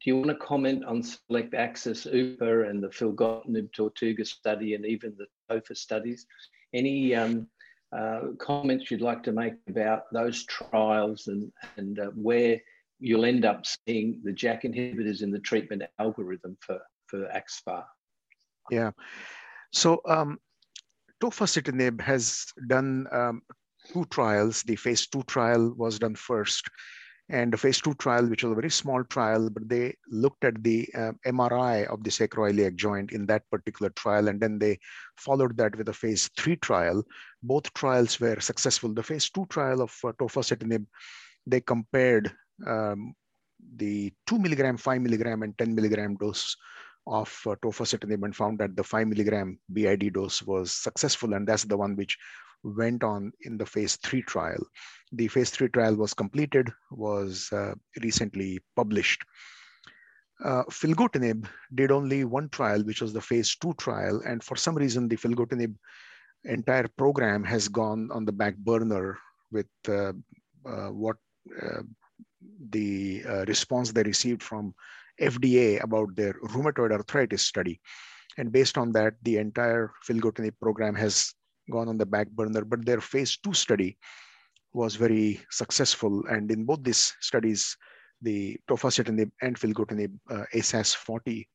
do 0.00 0.10
you 0.10 0.16
want 0.16 0.28
to 0.28 0.34
comment 0.36 0.84
on 0.84 1.02
SELECT-AXIS, 1.02 2.06
UPA, 2.06 2.68
and 2.68 2.82
the 2.82 2.88
filgotinib 2.88 3.72
Tortuga 3.72 4.24
study, 4.24 4.74
and 4.74 4.84
even 4.84 5.16
the 5.16 5.26
TOFA 5.50 5.76
studies? 5.76 6.26
Any 6.74 7.14
um, 7.14 7.46
uh, 7.96 8.20
comments 8.38 8.90
you'd 8.90 9.00
like 9.00 9.22
to 9.22 9.32
make 9.32 9.54
about 9.68 10.02
those 10.12 10.44
trials 10.46 11.28
and, 11.28 11.50
and 11.76 11.98
uh, 11.98 12.06
where 12.14 12.60
you'll 12.98 13.24
end 13.24 13.44
up 13.44 13.64
seeing 13.66 14.20
the 14.24 14.32
JAK 14.32 14.64
inhibitors 14.64 15.22
in 15.22 15.30
the 15.30 15.38
treatment 15.38 15.82
algorithm 15.98 16.56
for, 16.60 16.80
for 17.06 17.28
AxSpA? 17.28 17.84
Yeah. 18.70 18.90
So 19.72 20.00
um, 20.06 20.38
tofacitinib 21.22 22.00
has 22.00 22.46
done 22.66 23.06
um, 23.12 23.42
two 23.92 24.04
trials. 24.06 24.62
The 24.62 24.76
phase 24.76 25.06
two 25.06 25.22
trial 25.24 25.72
was 25.76 25.98
done 25.98 26.16
first 26.16 26.68
and 27.28 27.52
a 27.54 27.56
phase 27.56 27.80
two 27.80 27.94
trial, 27.94 28.26
which 28.26 28.44
was 28.44 28.52
a 28.52 28.54
very 28.54 28.70
small 28.70 29.02
trial, 29.04 29.50
but 29.50 29.68
they 29.68 29.94
looked 30.10 30.44
at 30.44 30.62
the 30.62 30.88
uh, 30.94 31.12
MRI 31.26 31.86
of 31.86 32.04
the 32.04 32.10
sacroiliac 32.10 32.76
joint 32.76 33.10
in 33.12 33.26
that 33.26 33.42
particular 33.50 33.90
trial, 33.90 34.28
and 34.28 34.40
then 34.40 34.58
they 34.58 34.78
followed 35.16 35.56
that 35.56 35.76
with 35.76 35.88
a 35.88 35.92
phase 35.92 36.30
three 36.38 36.56
trial. 36.56 37.02
Both 37.42 37.72
trials 37.74 38.20
were 38.20 38.38
successful. 38.38 38.94
The 38.94 39.02
phase 39.02 39.28
two 39.30 39.46
trial 39.46 39.82
of 39.82 39.92
uh, 40.04 40.12
tofacitinib, 40.12 40.86
they 41.46 41.60
compared 41.60 42.32
um, 42.64 43.14
the 43.76 44.12
two 44.26 44.38
milligram, 44.38 44.76
five 44.76 45.00
milligram, 45.00 45.42
and 45.42 45.56
10 45.58 45.74
milligram 45.74 46.16
dose 46.16 46.56
of 47.06 47.28
uh, 47.46 47.54
tofacitinib 47.62 48.24
and 48.24 48.34
found 48.34 48.58
that 48.58 48.76
the 48.76 48.82
five 48.82 49.06
milligram 49.06 49.58
BID 49.72 50.14
dose 50.14 50.42
was 50.42 50.72
successful, 50.72 51.34
and 51.34 51.46
that's 51.46 51.64
the 51.64 51.76
one 51.76 51.96
which 51.96 52.18
went 52.62 53.04
on 53.04 53.32
in 53.42 53.56
the 53.56 53.66
phase 53.66 53.96
three 53.96 54.22
trial. 54.22 54.58
The 55.12 55.28
phase 55.28 55.50
three 55.50 55.68
trial 55.68 55.94
was 55.94 56.14
completed, 56.14 56.72
was 56.90 57.48
uh, 57.52 57.74
recently 58.02 58.60
published. 58.74 59.22
Uh, 60.44 60.64
filgotinib 60.64 61.46
did 61.74 61.90
only 61.90 62.24
one 62.24 62.48
trial, 62.50 62.82
which 62.82 63.00
was 63.00 63.12
the 63.12 63.20
phase 63.20 63.56
two 63.56 63.72
trial. 63.74 64.20
And 64.26 64.42
for 64.42 64.56
some 64.56 64.74
reason, 64.74 65.08
the 65.08 65.16
filgotinib 65.16 65.74
entire 66.44 66.88
program 66.98 67.42
has 67.44 67.68
gone 67.68 68.10
on 68.12 68.24
the 68.24 68.32
back 68.32 68.56
burner 68.56 69.18
with 69.50 69.66
uh, 69.88 70.12
uh 70.66 70.90
what 70.90 71.16
uh, 71.62 71.82
the 72.70 73.22
uh, 73.26 73.44
response 73.46 73.92
they 73.92 74.02
received 74.02 74.42
from 74.42 74.74
FDA 75.20 75.82
about 75.82 76.14
their 76.16 76.34
rheumatoid 76.34 76.92
arthritis 76.92 77.42
study. 77.42 77.80
And 78.38 78.52
based 78.52 78.76
on 78.76 78.92
that, 78.92 79.14
the 79.22 79.38
entire 79.38 79.92
filgotinib 80.06 80.54
program 80.60 80.94
has 80.94 81.32
gone 81.70 81.88
on 81.88 81.98
the 81.98 82.06
back 82.06 82.28
burner, 82.30 82.64
but 82.64 82.84
their 82.84 83.00
phase 83.00 83.38
two 83.38 83.54
study 83.54 83.98
was 84.72 84.94
very 84.96 85.40
successful. 85.50 86.24
And 86.28 86.50
in 86.50 86.64
both 86.64 86.82
these 86.82 87.14
studies, 87.20 87.76
the 88.22 88.58
tofacitinib 88.68 89.30
and 89.42 89.58
filgotinib 89.58 90.12
uh, 90.30 90.44
ASAS40 90.54 91.46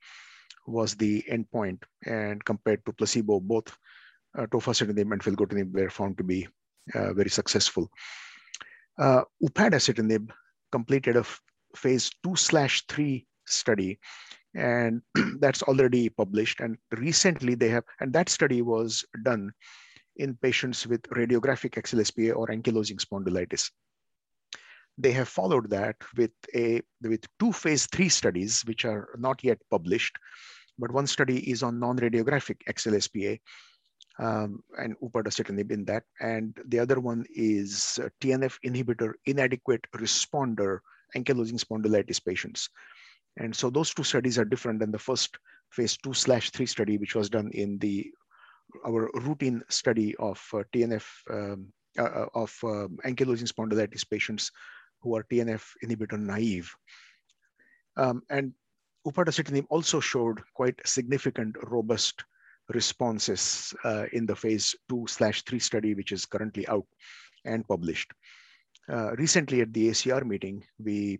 was 0.68 0.96
the 0.96 1.24
endpoint. 1.32 1.84
And 2.06 2.44
compared 2.44 2.86
to 2.86 2.94
placebo, 2.94 3.39
both 3.39 3.75
uh, 4.38 4.48
tofacitinib 4.48 5.12
and 5.12 5.22
filgotinib 5.22 5.72
were 5.72 5.89
found 5.89 6.18
to 6.18 6.24
be 6.24 6.48
uh, 6.96 7.13
very 7.13 7.30
successful. 7.30 7.89
Uh, 8.98 9.24
upadacitinib 9.44 10.30
completed 10.72 11.15
a 11.15 11.25
phase 11.75 12.10
two 12.24 12.36
slash 12.36 12.86
three 12.88 13.25
study 13.51 14.00
and 14.55 15.01
that's 15.39 15.63
already 15.63 16.10
published 16.10 16.60
and 16.60 16.77
recently 16.98 17.55
they 17.55 17.70
have 17.70 17.84
and 18.00 18.12
that 18.13 18.29
study 18.29 18.62
was 18.62 19.05
done 19.24 19.51
in 20.17 20.38
patients 20.41 20.86
with 20.88 21.01
radiographic 21.03 21.77
axial 21.77 22.03
SPA 22.03 22.31
or 22.31 22.48
ankylosing 22.48 23.00
spondylitis. 23.00 23.70
They 24.98 25.12
have 25.13 25.29
followed 25.29 25.70
that 25.70 25.96
with, 26.17 26.31
a, 26.53 26.81
with 27.01 27.25
two 27.39 27.53
phase 27.53 27.88
three 27.88 28.10
studies, 28.10 28.62
which 28.65 28.86
are 28.86 29.10
not 29.17 29.43
yet 29.43 29.60
published, 29.72 30.17
but 30.77 30.91
one 30.91 31.08
study 31.08 31.50
is 31.50 31.63
on 31.63 31.79
non-radiographic 31.79 32.58
axial 32.67 33.00
SPA 33.00 33.38
um, 34.20 34.62
and 34.77 34.96
upadacitinib 35.00 35.72
in 35.72 35.86
that. 35.86 36.03
And 36.20 36.58
the 36.67 36.79
other 36.79 37.00
one 37.00 37.25
is 37.34 38.00
TNF 38.22 38.60
inhibitor 38.65 39.13
inadequate 39.25 39.86
responder 39.96 40.79
ankylosing 41.15 41.60
spondylitis 41.63 42.24
patients. 42.24 42.70
And 43.38 43.56
so 43.56 43.70
those 43.70 43.94
two 43.94 44.04
studies 44.04 44.38
are 44.38 44.46
different 44.46 44.80
than 44.80 44.92
the 44.92 45.00
first 45.00 45.38
phase 45.72 45.98
two 45.98 46.14
slash 46.14 46.50
three 46.52 46.66
study, 46.66 46.98
which 46.98 47.16
was 47.16 47.30
done 47.30 47.50
in 47.54 47.78
the 47.80 48.12
our 48.86 49.10
routine 49.14 49.62
study 49.70 50.16
of 50.18 50.42
uh, 50.54 50.64
TNF 50.74 51.06
um, 51.30 51.68
uh, 52.00 52.04
uh, 52.04 52.26
of 52.36 52.58
uh, 52.64 52.88
ankylosing 53.06 53.52
spondylitis 53.52 54.10
patients 54.10 54.52
who 55.02 55.16
are 55.16 55.26
TNF 55.26 55.64
inhibitor 55.84 56.18
naive. 56.18 56.74
Um, 57.98 58.22
and 58.30 58.54
upadacitinib 59.06 59.66
also 59.70 60.00
showed 60.00 60.40
quite 60.54 60.80
significant, 60.86 61.56
robust 61.64 62.24
responses 62.70 63.74
uh, 63.84 64.06
in 64.14 64.26
the 64.26 64.36
phase 64.36 64.74
two 64.88 65.06
slash 65.08 65.44
three 65.44 65.60
study, 65.60 65.94
which 65.94 66.12
is 66.12 66.26
currently 66.26 66.66
out 66.68 66.86
and 67.44 67.68
published. 67.68 68.12
Uh, 68.90 69.12
recently 69.18 69.62
at 69.62 69.74
the 69.74 69.90
ACR 69.90 70.26
meeting, 70.26 70.64
we 70.80 71.20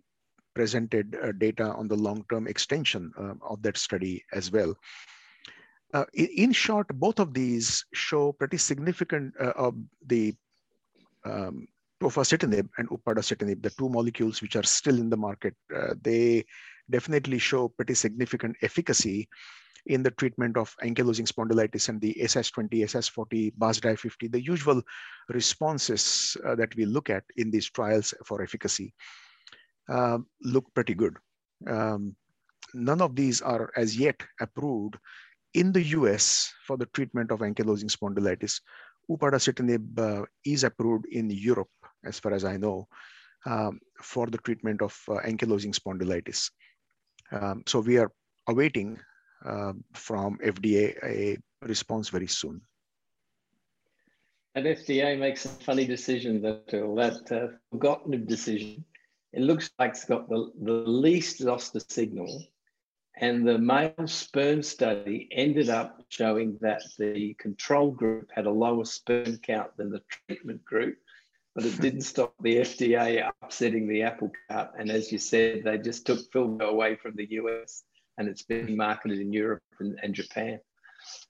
presented 0.54 1.16
uh, 1.22 1.32
data 1.32 1.72
on 1.72 1.88
the 1.88 1.96
long-term 1.96 2.46
extension 2.46 3.12
uh, 3.18 3.34
of 3.48 3.62
that 3.62 3.76
study 3.76 4.24
as 4.32 4.50
well. 4.50 4.74
Uh, 5.94 6.04
in, 6.14 6.28
in, 6.36 6.52
short, 6.52 6.88
both 6.94 7.18
of 7.18 7.34
these 7.34 7.84
show 7.92 8.32
pretty 8.32 8.56
significant 8.56 9.34
uh, 9.38 9.52
of 9.56 9.74
the 10.06 10.34
um, 11.24 11.66
tofacitinib 12.02 12.68
and 12.78 12.88
upadacitinib, 12.88 13.62
the 13.62 13.70
two 13.70 13.88
molecules 13.88 14.40
which 14.40 14.56
are 14.56 14.62
still 14.62 14.96
in 14.96 15.10
the 15.10 15.16
market, 15.16 15.54
uh, 15.76 15.94
they 16.00 16.44
definitely 16.90 17.38
show 17.38 17.68
pretty 17.68 17.94
significant 17.94 18.56
efficacy 18.62 19.28
in 19.86 20.02
the 20.02 20.10
treatment 20.12 20.56
of 20.56 20.74
ankylosing 20.82 21.30
spondylitis 21.30 21.88
and 21.88 22.00
the 22.00 22.16
ASAS20, 22.20 22.82
ASAS40, 22.84 23.52
BASDAI 23.58 23.98
50, 23.98 24.28
the 24.28 24.42
usual 24.42 24.80
responses 25.28 26.36
uh, 26.46 26.54
that 26.54 26.74
we 26.76 26.84
look 26.84 27.10
at 27.10 27.24
in 27.36 27.50
these 27.50 27.68
trials 27.68 28.14
for 28.24 28.42
efficacy 28.42 28.94
uh, 29.88 30.18
look 30.42 30.64
pretty 30.74 30.94
good. 30.94 31.16
Um, 31.66 32.16
none 32.74 33.00
of 33.00 33.14
these 33.16 33.40
are 33.42 33.70
as 33.76 33.96
yet 33.96 34.20
approved 34.40 34.96
in 35.54 35.72
the 35.72 35.82
US 35.98 36.52
for 36.66 36.76
the 36.76 36.86
treatment 36.86 37.30
of 37.30 37.40
ankylosing 37.40 37.90
spondylitis. 37.90 38.60
Upadacitinib 39.10 39.98
uh, 39.98 40.24
is 40.44 40.64
approved 40.64 41.06
in 41.06 41.28
Europe, 41.30 41.70
as 42.04 42.18
far 42.18 42.32
as 42.32 42.44
I 42.44 42.56
know, 42.56 42.88
um, 43.44 43.80
for 44.00 44.26
the 44.26 44.38
treatment 44.38 44.80
of 44.80 44.98
uh, 45.08 45.14
ankylosing 45.26 45.74
spondylitis. 45.74 46.50
Um, 47.32 47.62
so 47.66 47.80
we 47.80 47.98
are 47.98 48.10
awaiting 48.48 48.98
uh, 49.44 49.72
from 49.94 50.38
FDA 50.38 50.96
a 51.02 51.38
response 51.66 52.08
very 52.08 52.26
soon. 52.26 52.60
And 54.54 54.66
FDA 54.66 55.18
makes 55.18 55.46
a 55.46 55.48
funny 55.48 55.86
decision 55.86 56.42
that 56.42 56.68
uh, 56.74 56.94
that 56.94 57.32
uh, 57.32 57.56
forgotten 57.70 58.26
decision. 58.26 58.84
It 59.32 59.42
looks 59.42 59.70
like 59.78 59.92
it's 59.92 60.04
got 60.04 60.28
the, 60.28 60.50
the 60.60 60.72
least 60.72 61.40
lost 61.40 61.72
the 61.72 61.80
signal. 61.80 62.44
And 63.16 63.46
the 63.46 63.58
male 63.58 64.06
sperm 64.06 64.62
study 64.62 65.28
ended 65.32 65.68
up 65.68 66.02
showing 66.08 66.58
that 66.60 66.82
the 66.98 67.34
control 67.34 67.90
group 67.90 68.30
had 68.34 68.46
a 68.46 68.50
lower 68.50 68.84
sperm 68.84 69.38
count 69.38 69.76
than 69.76 69.90
the 69.90 70.02
treatment 70.08 70.64
group, 70.64 70.96
but 71.54 71.64
it 71.64 71.80
didn't 71.80 72.02
stop 72.02 72.34
the 72.40 72.56
FDA 72.56 73.30
upsetting 73.42 73.86
the 73.86 74.02
apple 74.02 74.32
cart. 74.48 74.70
And 74.78 74.90
as 74.90 75.12
you 75.12 75.18
said, 75.18 75.62
they 75.64 75.78
just 75.78 76.06
took 76.06 76.30
Filgo 76.32 76.62
away 76.62 76.96
from 76.96 77.14
the 77.16 77.26
US 77.32 77.84
and 78.18 78.28
it's 78.28 78.42
being 78.42 78.76
marketed 78.76 79.20
in 79.20 79.32
Europe 79.32 79.62
and, 79.78 79.98
and 80.02 80.14
Japan. 80.14 80.60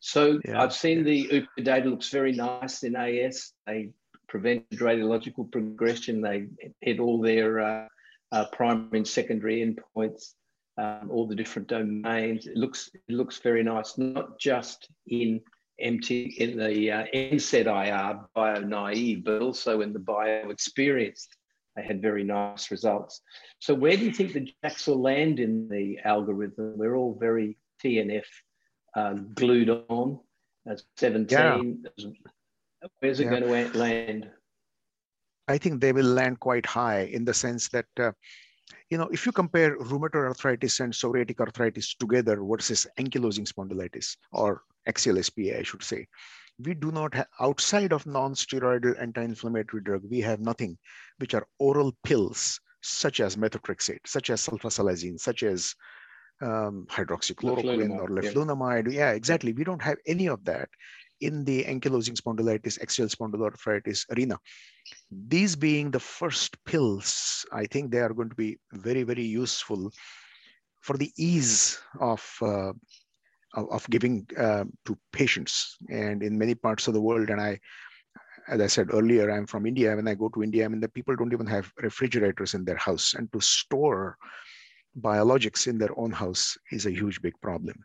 So 0.00 0.40
yeah. 0.44 0.62
I've 0.62 0.72
seen 0.72 1.04
the 1.04 1.28
UPA 1.30 1.62
data 1.62 1.88
looks 1.88 2.10
very 2.10 2.32
nice 2.32 2.82
in 2.82 2.94
AS. 2.96 3.52
They 3.66 3.90
prevented 4.32 4.78
radiological 4.78 5.52
progression. 5.52 6.22
They 6.22 6.46
hit 6.80 7.00
all 7.00 7.20
their 7.20 7.60
uh, 7.60 7.88
uh, 8.32 8.46
primary 8.46 8.96
and 9.00 9.06
secondary 9.06 9.60
endpoints, 9.60 10.32
um, 10.78 11.10
all 11.10 11.26
the 11.26 11.34
different 11.34 11.68
domains. 11.68 12.46
It 12.46 12.56
looks 12.56 12.90
it 12.94 13.14
looks 13.14 13.38
very 13.40 13.62
nice, 13.62 13.98
not 13.98 14.40
just 14.40 14.88
in 15.06 15.42
MT 15.78 16.36
in 16.38 16.56
the 16.56 16.90
uh, 16.90 17.04
NSAID-IR 17.14 18.20
bio 18.34 18.60
naive, 18.62 19.22
but 19.22 19.42
also 19.42 19.82
in 19.82 19.92
the 19.92 19.98
bio 19.98 20.48
experienced 20.48 21.36
they 21.76 21.82
had 21.82 22.00
very 22.00 22.24
nice 22.24 22.70
results. 22.70 23.20
So 23.58 23.74
where 23.74 23.96
do 23.98 24.04
you 24.04 24.12
think 24.12 24.32
the 24.32 24.50
JAKs 24.64 24.88
will 24.88 25.02
land 25.02 25.40
in 25.40 25.68
the 25.68 25.98
algorithm? 26.04 26.78
We're 26.78 26.96
all 26.96 27.18
very 27.18 27.58
TNF 27.84 28.24
uh, 28.96 29.14
glued 29.34 29.68
on 29.88 30.20
at 30.66 30.80
17. 30.96 31.84
Yeah. 31.96 32.06
Where's 33.00 33.20
it 33.20 33.24
yeah. 33.24 33.40
going 33.40 33.72
to 33.72 33.78
land? 33.78 34.30
I 35.48 35.58
think 35.58 35.80
they 35.80 35.92
will 35.92 36.06
land 36.06 36.40
quite 36.40 36.66
high 36.66 37.02
in 37.12 37.24
the 37.24 37.34
sense 37.34 37.68
that, 37.68 37.86
uh, 37.98 38.12
you 38.90 38.98
know, 38.98 39.08
if 39.08 39.26
you 39.26 39.32
compare 39.32 39.76
rheumatoid 39.78 40.26
arthritis 40.28 40.80
and 40.80 40.92
psoriatic 40.92 41.40
arthritis 41.40 41.94
together 41.94 42.42
versus 42.42 42.86
ankylosing 42.98 43.46
spondylitis 43.46 44.16
or 44.32 44.62
axial 44.86 45.22
SPA, 45.22 45.58
I 45.58 45.62
should 45.62 45.82
say, 45.82 46.06
we 46.58 46.74
do 46.74 46.92
not 46.92 47.14
have, 47.14 47.26
outside 47.40 47.92
of 47.92 48.06
non-steroidal 48.06 49.00
anti-inflammatory 49.00 49.82
drug, 49.82 50.02
we 50.08 50.20
have 50.20 50.40
nothing, 50.40 50.78
which 51.18 51.34
are 51.34 51.46
oral 51.58 51.96
pills, 52.04 52.60
such 52.82 53.20
as 53.20 53.36
methotrexate, 53.36 54.06
such 54.06 54.30
as 54.30 54.46
sulfasalazine, 54.46 55.18
such 55.18 55.42
as 55.42 55.74
um, 56.40 56.86
hydroxychloroquine 56.90 57.98
or 57.98 58.08
leflunomide. 58.08 58.92
Yeah. 58.92 58.98
yeah, 58.98 59.10
exactly. 59.12 59.52
We 59.52 59.64
don't 59.64 59.82
have 59.82 59.98
any 60.06 60.28
of 60.28 60.44
that 60.44 60.68
in 61.22 61.44
the 61.44 61.64
ankylosing 61.64 62.16
spondylitis, 62.20 62.80
axial 62.80 63.08
spondyloarthritis 63.08 64.04
arena. 64.14 64.38
These 65.10 65.56
being 65.56 65.90
the 65.90 66.00
first 66.00 66.56
pills, 66.64 67.46
I 67.52 67.66
think 67.66 67.90
they 67.90 68.00
are 68.00 68.12
going 68.12 68.30
to 68.30 68.36
be 68.36 68.58
very, 68.72 69.02
very 69.02 69.24
useful 69.24 69.90
for 70.80 70.96
the 70.96 71.10
ease 71.16 71.78
of 72.00 72.22
uh, 72.42 72.72
of, 73.54 73.86
giving 73.90 74.26
uh, 74.38 74.64
to 74.86 74.98
patients. 75.12 75.76
And 75.90 76.22
in 76.22 76.38
many 76.38 76.54
parts 76.54 76.88
of 76.88 76.94
the 76.94 77.00
world, 77.00 77.30
and 77.30 77.40
I, 77.40 77.60
as 78.48 78.60
I 78.60 78.66
said 78.66 78.88
earlier, 78.92 79.30
I'm 79.30 79.46
from 79.46 79.66
India. 79.66 79.94
When 79.94 80.08
I 80.08 80.14
go 80.14 80.28
to 80.30 80.42
India, 80.42 80.64
I 80.64 80.68
mean, 80.68 80.80
the 80.80 80.88
people 80.88 81.14
don't 81.16 81.32
even 81.32 81.46
have 81.46 81.70
refrigerators 81.82 82.54
in 82.54 82.64
their 82.64 82.76
house, 82.76 83.14
and 83.14 83.30
to 83.32 83.40
store 83.40 84.16
biologics 84.98 85.66
in 85.66 85.78
their 85.78 85.96
own 85.98 86.12
house 86.12 86.56
is 86.70 86.86
a 86.86 86.90
huge, 86.90 87.22
big 87.22 87.34
problem. 87.40 87.76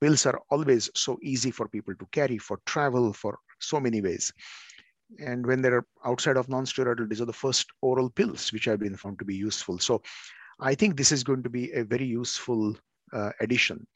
Pills 0.00 0.26
are 0.26 0.40
always 0.50 0.90
so 0.94 1.18
easy 1.22 1.50
for 1.50 1.68
people 1.68 1.94
to 1.94 2.06
carry 2.12 2.38
for 2.38 2.60
travel, 2.66 3.12
for 3.12 3.38
so 3.60 3.80
many 3.80 4.00
ways. 4.00 4.32
And 5.18 5.46
when 5.46 5.62
they're 5.62 5.86
outside 6.04 6.36
of 6.36 6.48
non-steroidal, 6.48 7.08
these 7.08 7.20
are 7.20 7.26
the 7.26 7.32
first 7.32 7.66
oral 7.82 8.10
pills 8.10 8.52
which 8.52 8.64
have 8.64 8.80
been 8.80 8.96
found 8.96 9.18
to 9.18 9.24
be 9.24 9.34
useful. 9.36 9.78
So 9.78 10.02
I 10.60 10.74
think 10.74 10.96
this 10.96 11.12
is 11.12 11.24
going 11.24 11.42
to 11.42 11.50
be 11.50 11.72
a 11.72 11.84
very 11.84 12.06
useful 12.06 12.76
uh, 13.12 13.30
addition. 13.40 13.86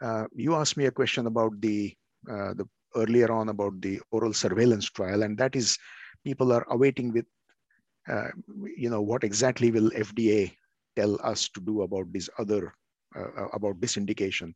Uh, 0.00 0.24
you 0.34 0.54
asked 0.54 0.76
me 0.76 0.86
a 0.86 0.90
question 0.90 1.26
about 1.26 1.60
the, 1.60 1.94
uh, 2.30 2.54
the 2.54 2.66
earlier 2.96 3.30
on 3.32 3.48
about 3.48 3.80
the 3.80 4.00
oral 4.10 4.32
surveillance 4.32 4.88
trial, 4.90 5.22
and 5.22 5.36
that 5.38 5.56
is 5.56 5.78
people 6.24 6.52
are 6.52 6.66
awaiting 6.70 7.12
with, 7.12 7.26
uh, 8.08 8.28
you 8.76 8.90
know, 8.90 9.02
what 9.02 9.24
exactly 9.24 9.70
will 9.70 9.90
FDA 9.90 10.52
tell 10.96 11.18
us 11.22 11.48
to 11.50 11.60
do 11.60 11.82
about 11.82 12.12
this 12.12 12.28
other, 12.38 12.74
uh, 13.16 13.28
uh, 13.36 13.48
about 13.52 13.80
this 13.80 13.96
indication. 13.96 14.54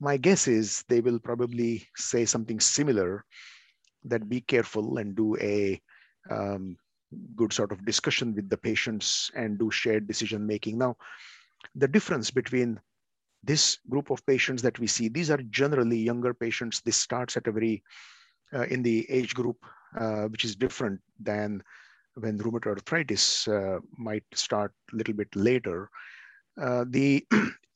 My 0.00 0.16
guess 0.16 0.46
is 0.46 0.84
they 0.88 1.00
will 1.00 1.18
probably 1.18 1.86
say 1.96 2.24
something 2.24 2.60
similar 2.60 3.24
that 4.04 4.28
be 4.28 4.40
careful 4.40 4.98
and 4.98 5.16
do 5.16 5.36
a 5.38 5.80
um, 6.30 6.76
good 7.34 7.52
sort 7.52 7.72
of 7.72 7.84
discussion 7.84 8.34
with 8.34 8.48
the 8.48 8.56
patients 8.56 9.30
and 9.34 9.58
do 9.58 9.70
shared 9.70 10.06
decision 10.06 10.46
making. 10.46 10.78
Now, 10.78 10.96
the 11.74 11.88
difference 11.88 12.30
between 12.30 12.80
this 13.42 13.78
group 13.88 14.10
of 14.10 14.24
patients 14.26 14.62
that 14.62 14.78
we 14.78 14.86
see, 14.86 15.08
these 15.08 15.30
are 15.30 15.42
generally 15.50 15.98
younger 15.98 16.34
patients. 16.34 16.80
This 16.80 16.96
starts 16.96 17.36
at 17.36 17.46
a 17.46 17.52
very, 17.52 17.82
uh, 18.52 18.64
in 18.64 18.82
the 18.82 19.08
age 19.10 19.34
group, 19.34 19.56
uh, 19.98 20.24
which 20.24 20.44
is 20.44 20.54
different 20.54 21.00
than 21.20 21.62
when 22.14 22.38
rheumatoid 22.38 22.78
arthritis 22.78 23.48
uh, 23.48 23.78
might 23.96 24.24
start 24.34 24.72
a 24.92 24.96
little 24.96 25.14
bit 25.14 25.34
later. 25.34 25.88
Uh, 26.60 26.84
the 26.88 27.24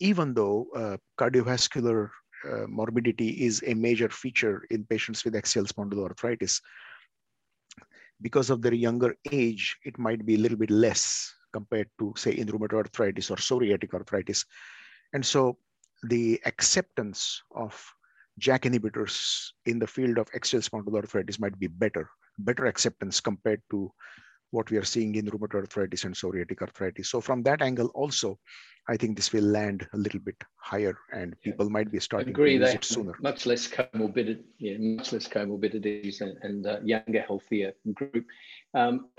even 0.02 0.34
though 0.34 0.66
uh, 0.74 0.96
cardiovascular 1.16 2.10
uh, 2.50 2.66
morbidity 2.66 3.30
is 3.46 3.62
a 3.66 3.74
major 3.74 4.08
feature 4.08 4.66
in 4.70 4.84
patients 4.84 5.24
with 5.24 5.36
axial 5.36 5.64
spondyloarthritis, 5.64 6.60
because 8.20 8.50
of 8.50 8.62
their 8.62 8.74
younger 8.74 9.14
age, 9.30 9.76
it 9.84 9.98
might 9.98 10.26
be 10.26 10.34
a 10.34 10.38
little 10.38 10.58
bit 10.58 10.70
less 10.70 11.32
compared 11.52 11.88
to, 12.00 12.12
say, 12.16 12.32
in 12.32 12.48
rheumatoid 12.48 12.86
arthritis 12.86 13.30
or 13.30 13.36
psoriatic 13.36 13.94
arthritis. 13.94 14.44
And 15.12 15.24
so 15.24 15.58
the 16.02 16.40
acceptance 16.46 17.40
of 17.54 17.80
JAK 18.40 18.62
inhibitors 18.62 19.50
in 19.66 19.78
the 19.78 19.86
field 19.86 20.18
of 20.18 20.28
axial 20.34 20.62
spondyloarthritis 20.62 21.38
might 21.38 21.58
be 21.58 21.68
better, 21.68 22.10
better 22.38 22.66
acceptance 22.66 23.20
compared 23.20 23.62
to 23.70 23.92
what 24.52 24.70
we 24.70 24.76
are 24.76 24.84
seeing 24.84 25.14
in 25.16 25.26
rheumatoid 25.26 25.62
arthritis 25.62 26.04
and 26.04 26.14
psoriatic 26.14 26.62
arthritis. 26.62 27.10
So 27.10 27.20
from 27.20 27.42
that 27.42 27.62
angle 27.62 27.88
also, 27.94 28.38
I 28.88 28.96
think 28.96 29.16
this 29.16 29.32
will 29.32 29.44
land 29.44 29.86
a 29.92 29.96
little 29.96 30.20
bit 30.20 30.36
higher 30.56 30.96
and 31.12 31.40
people 31.40 31.66
yeah. 31.66 31.72
might 31.72 31.90
be 31.90 32.00
starting 32.00 32.30
agree 32.30 32.58
to 32.58 32.64
use 32.64 32.74
it 32.74 32.84
sooner. 32.84 33.14
Much 33.20 33.46
less 33.46 33.66
comorbidity, 33.66 34.42
yeah, 34.58 34.76
much 34.78 35.12
less 35.12 35.28
comorbidities 35.28 36.20
and, 36.20 36.36
and 36.42 36.66
uh, 36.66 36.78
younger, 36.84 37.22
healthier 37.22 37.72
group. 37.94 38.26
Um, 38.74 39.08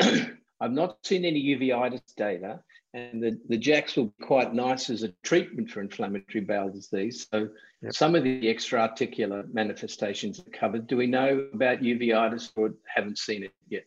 I've 0.59 0.71
not 0.71 0.97
seen 1.03 1.25
any 1.25 1.43
uveitis 1.43 2.15
data. 2.15 2.61
And 2.95 3.23
the, 3.23 3.39
the 3.49 3.57
JAKs 3.57 3.97
will 3.97 4.05
be 4.05 4.25
quite 4.25 4.53
nice 4.53 4.91
as 4.91 5.01
a 5.01 5.11
treatment 5.23 5.71
for 5.71 5.81
inflammatory 5.81 6.43
bowel 6.43 6.69
disease. 6.69 7.27
So 7.31 7.49
yep. 7.81 7.93
some 7.93 8.13
of 8.13 8.23
the 8.23 8.47
extra 8.47 8.81
articular 8.81 9.45
manifestations 9.51 10.39
are 10.39 10.51
covered. 10.51 10.85
Do 10.85 10.97
we 10.97 11.07
know 11.07 11.47
about 11.53 11.79
uveitis 11.79 12.51
or 12.55 12.75
haven't 12.85 13.17
seen 13.17 13.43
it 13.43 13.53
yet? 13.67 13.85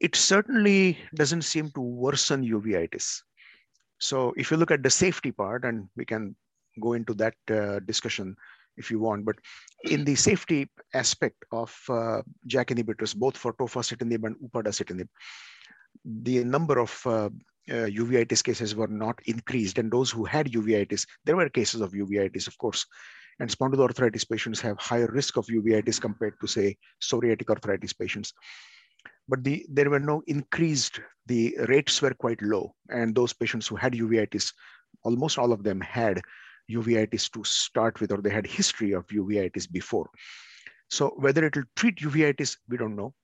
It 0.00 0.16
certainly 0.16 0.98
doesn't 1.14 1.42
seem 1.42 1.70
to 1.72 1.80
worsen 1.80 2.44
uveitis. 2.44 3.22
So 3.98 4.34
if 4.36 4.50
you 4.50 4.56
look 4.56 4.70
at 4.70 4.82
the 4.82 4.90
safety 4.90 5.32
part, 5.32 5.64
and 5.64 5.88
we 5.96 6.04
can 6.04 6.36
go 6.80 6.94
into 6.94 7.14
that 7.14 7.34
uh, 7.50 7.78
discussion 7.80 8.36
if 8.76 8.90
you 8.90 8.98
want, 8.98 9.24
but 9.24 9.36
in 9.84 10.04
the 10.04 10.14
safety 10.14 10.68
aspect 10.94 11.44
of 11.52 11.74
uh, 11.88 12.22
JAK 12.46 12.68
inhibitors, 12.68 13.14
both 13.16 13.36
for 13.36 13.52
tofacitinib 13.54 14.24
and 14.24 14.36
upadacitinib, 14.36 15.08
the 16.04 16.42
number 16.44 16.78
of 16.80 17.00
uh, 17.06 17.30
uh, 17.70 17.88
uveitis 17.88 18.42
cases 18.42 18.74
were 18.74 18.88
not 18.88 19.18
increased. 19.26 19.78
And 19.78 19.90
those 19.90 20.10
who 20.10 20.24
had 20.24 20.50
uveitis, 20.52 21.06
there 21.24 21.36
were 21.36 21.48
cases 21.48 21.80
of 21.80 21.92
uveitis, 21.92 22.46
of 22.46 22.58
course. 22.58 22.84
And 23.40 23.50
spondyloarthritis 23.50 24.28
patients 24.28 24.60
have 24.60 24.78
higher 24.78 25.08
risk 25.08 25.36
of 25.36 25.46
uveitis 25.46 26.00
compared 26.00 26.34
to, 26.40 26.46
say, 26.46 26.76
psoriatic 27.00 27.48
arthritis 27.48 27.92
patients. 27.92 28.32
But 29.28 29.42
the, 29.42 29.64
there 29.68 29.90
were 29.90 30.00
no 30.00 30.22
increased, 30.26 31.00
the 31.26 31.56
rates 31.68 32.02
were 32.02 32.14
quite 32.14 32.42
low. 32.42 32.74
And 32.90 33.14
those 33.14 33.32
patients 33.32 33.66
who 33.66 33.76
had 33.76 33.94
uveitis, 33.94 34.52
almost 35.02 35.38
all 35.38 35.52
of 35.52 35.62
them 35.62 35.80
had 35.80 36.20
uveitis 36.70 37.30
to 37.32 37.44
start 37.44 38.00
with, 38.00 38.12
or 38.12 38.18
they 38.18 38.30
had 38.30 38.46
history 38.46 38.92
of 38.92 39.06
uveitis 39.08 39.70
before. 39.70 40.08
So 40.90 41.14
whether 41.16 41.44
it 41.44 41.56
will 41.56 41.64
treat 41.76 41.96
uveitis, 41.96 42.56
we 42.68 42.76
don't 42.76 42.96
know. 42.96 43.14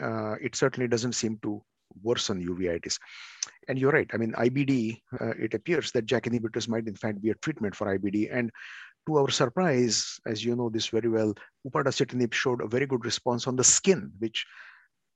Uh, 0.00 0.36
it 0.40 0.54
certainly 0.54 0.88
doesn't 0.88 1.14
seem 1.14 1.38
to 1.42 1.62
worsen 2.02 2.44
uveitis. 2.44 2.98
And 3.68 3.78
you're 3.78 3.92
right. 3.92 4.08
I 4.12 4.16
mean, 4.16 4.32
IBD, 4.32 5.00
uh, 5.20 5.34
it 5.38 5.54
appears 5.54 5.90
that 5.92 6.06
JAK 6.06 6.24
inhibitors 6.24 6.68
might 6.68 6.86
in 6.86 6.94
fact 6.94 7.20
be 7.20 7.30
a 7.30 7.34
treatment 7.36 7.74
for 7.74 7.98
IBD. 7.98 8.28
And 8.32 8.50
to 9.06 9.18
our 9.18 9.30
surprise, 9.30 10.20
as 10.26 10.44
you 10.44 10.54
know 10.54 10.68
this 10.68 10.88
very 10.88 11.08
well, 11.08 11.34
upadacitinib 11.66 12.32
showed 12.32 12.62
a 12.62 12.68
very 12.68 12.86
good 12.86 13.04
response 13.04 13.46
on 13.46 13.56
the 13.56 13.64
skin, 13.64 14.12
which 14.18 14.46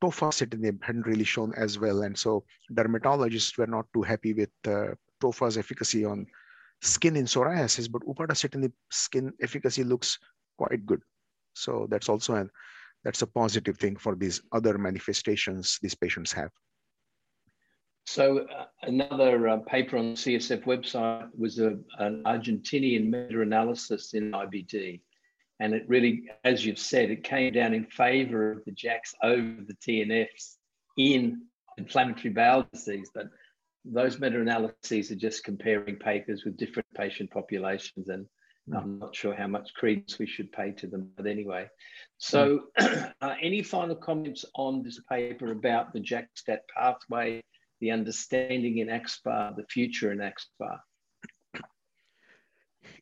tofacitinib 0.03 0.83
hadn't 0.83 1.07
really 1.07 1.25
shown 1.25 1.53
as 1.57 1.79
well. 1.79 2.03
And 2.03 2.19
so 2.19 2.45
dermatologists 2.73 3.57
were 3.57 3.67
not 3.67 3.87
too 3.95 4.03
happy 4.03 4.33
with 4.33 4.51
uh, 4.67 4.95
tofa's 5.21 5.57
efficacy 5.57 6.05
on 6.05 6.27
skin 6.81 7.17
in 7.17 7.27
psoriasis, 7.27 7.91
but 7.91 8.03
upadacitinib 8.03 8.73
skin 8.91 9.33
efficacy 9.41 9.85
looks 9.85 10.19
quite 10.59 10.85
good. 10.85 11.01
So 11.55 11.87
that's 11.91 12.09
also 12.09 12.35
an 12.35 12.51
that's 13.05 13.23
a 13.23 13.27
positive 13.27 13.79
thing 13.79 13.97
for 13.97 14.15
these 14.15 14.41
other 14.53 14.79
manifestations 14.79 15.79
these 15.83 15.95
patients 15.95 16.33
have. 16.33 16.51
So 18.07 18.47
uh, 18.47 18.67
another 18.83 19.49
uh, 19.49 19.57
paper 19.59 19.97
on 19.97 20.11
the 20.11 20.15
CSF 20.15 20.65
website 20.65 21.29
was 21.37 21.59
a, 21.59 21.79
an 21.99 22.23
Argentinian 22.25 23.11
meta-analysis 23.11 24.15
in 24.15 24.33
IBD. 24.33 25.01
And 25.63 25.75
it 25.75 25.85
really, 25.87 26.25
as 26.43 26.67
you've 26.67 26.77
said, 26.77 27.13
it 27.13 27.23
came 27.23 27.53
down 27.53 27.73
in 27.73 27.85
favor 27.85 28.51
of 28.51 28.65
the 28.65 28.73
JAKs 28.73 29.15
over 29.23 29.63
the 29.65 29.75
TNFs 29.75 30.57
in 30.99 31.43
inflammatory 31.79 32.31
bowel 32.31 32.67
disease. 32.73 33.09
But 33.15 33.27
those 33.85 34.19
meta-analyses 34.19 35.13
are 35.13 35.17
just 35.17 35.45
comparing 35.45 36.01
papers 36.01 36.45
with 36.45 36.57
different 36.57 36.89
patient 36.97 37.31
populations 37.31 38.09
and 38.09 38.27
mm. 38.69 38.77
I'm 38.77 38.99
not 38.99 39.15
sure 39.15 39.37
how 39.37 39.47
much 39.47 39.73
credence 39.75 40.19
we 40.19 40.27
should 40.27 40.51
pay 40.51 40.73
to 40.73 40.89
them, 40.89 41.09
but 41.17 41.29
anyway. 41.29 41.69
So, 42.19 42.65
mm. 42.81 43.13
uh, 43.21 43.35
any 43.41 43.63
final 43.63 43.95
comments 43.95 44.45
on 44.57 44.83
this 44.83 45.01
paper 45.09 45.53
about 45.53 45.93
the 45.93 46.01
JAK-STAT 46.01 46.63
pathway, 46.77 47.41
the 47.81 47.93
understanding 47.93 48.79
in 48.79 48.89
axSpA, 48.89 49.55
the 49.55 49.65
future 49.71 50.11
in 50.11 50.19
axSpA? 50.19 50.81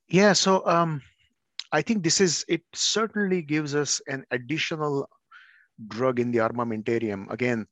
Yeah, 0.08 0.34
so 0.34 0.66
um, 0.66 1.00
I 1.72 1.82
think 1.82 2.02
this 2.02 2.20
is, 2.20 2.44
it 2.48 2.62
certainly 2.74 3.42
gives 3.42 3.74
us 3.74 4.00
an 4.08 4.24
additional 4.30 5.08
drug 5.88 6.18
in 6.18 6.30
the 6.30 6.38
armamentarium. 6.38 7.30
Again, 7.30 7.66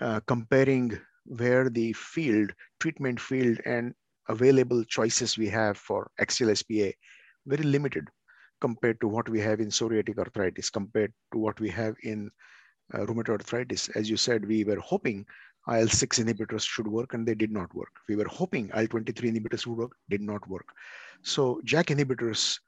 uh, 0.00 0.20
comparing 0.26 0.98
where 1.24 1.68
the 1.68 1.92
field, 1.94 2.52
treatment 2.80 3.20
field 3.20 3.58
and 3.64 3.92
available 4.28 4.84
choices 4.84 5.36
we 5.36 5.48
have 5.48 5.76
for 5.76 6.10
axial 6.20 6.54
SPA, 6.54 6.90
very 7.46 7.64
limited 7.64 8.08
compared 8.60 9.00
to 9.00 9.08
what 9.08 9.28
we 9.28 9.40
have 9.40 9.60
in 9.60 9.68
psoriatic 9.68 10.18
arthritis, 10.18 10.70
compared 10.70 11.12
to 11.32 11.38
what 11.38 11.58
we 11.60 11.70
have 11.70 11.96
in 12.02 12.30
uh, 12.94 12.98
rheumatoid 12.98 13.40
arthritis. 13.40 13.88
As 13.90 14.08
you 14.08 14.16
said, 14.16 14.46
we 14.46 14.64
were 14.64 14.80
hoping 14.80 15.26
IL-6 15.68 16.24
inhibitors 16.24 16.66
should 16.66 16.88
work 16.88 17.14
and 17.14 17.26
they 17.26 17.34
did 17.34 17.50
not 17.50 17.74
work. 17.74 17.92
We 18.08 18.16
were 18.16 18.28
hoping 18.28 18.70
IL-23 18.74 19.36
inhibitors 19.36 19.66
would 19.66 19.78
work, 19.78 19.92
did 20.08 20.22
not 20.22 20.48
work. 20.48 20.66
So 21.22 21.60
JAK 21.64 21.88
inhibitors 21.88 22.58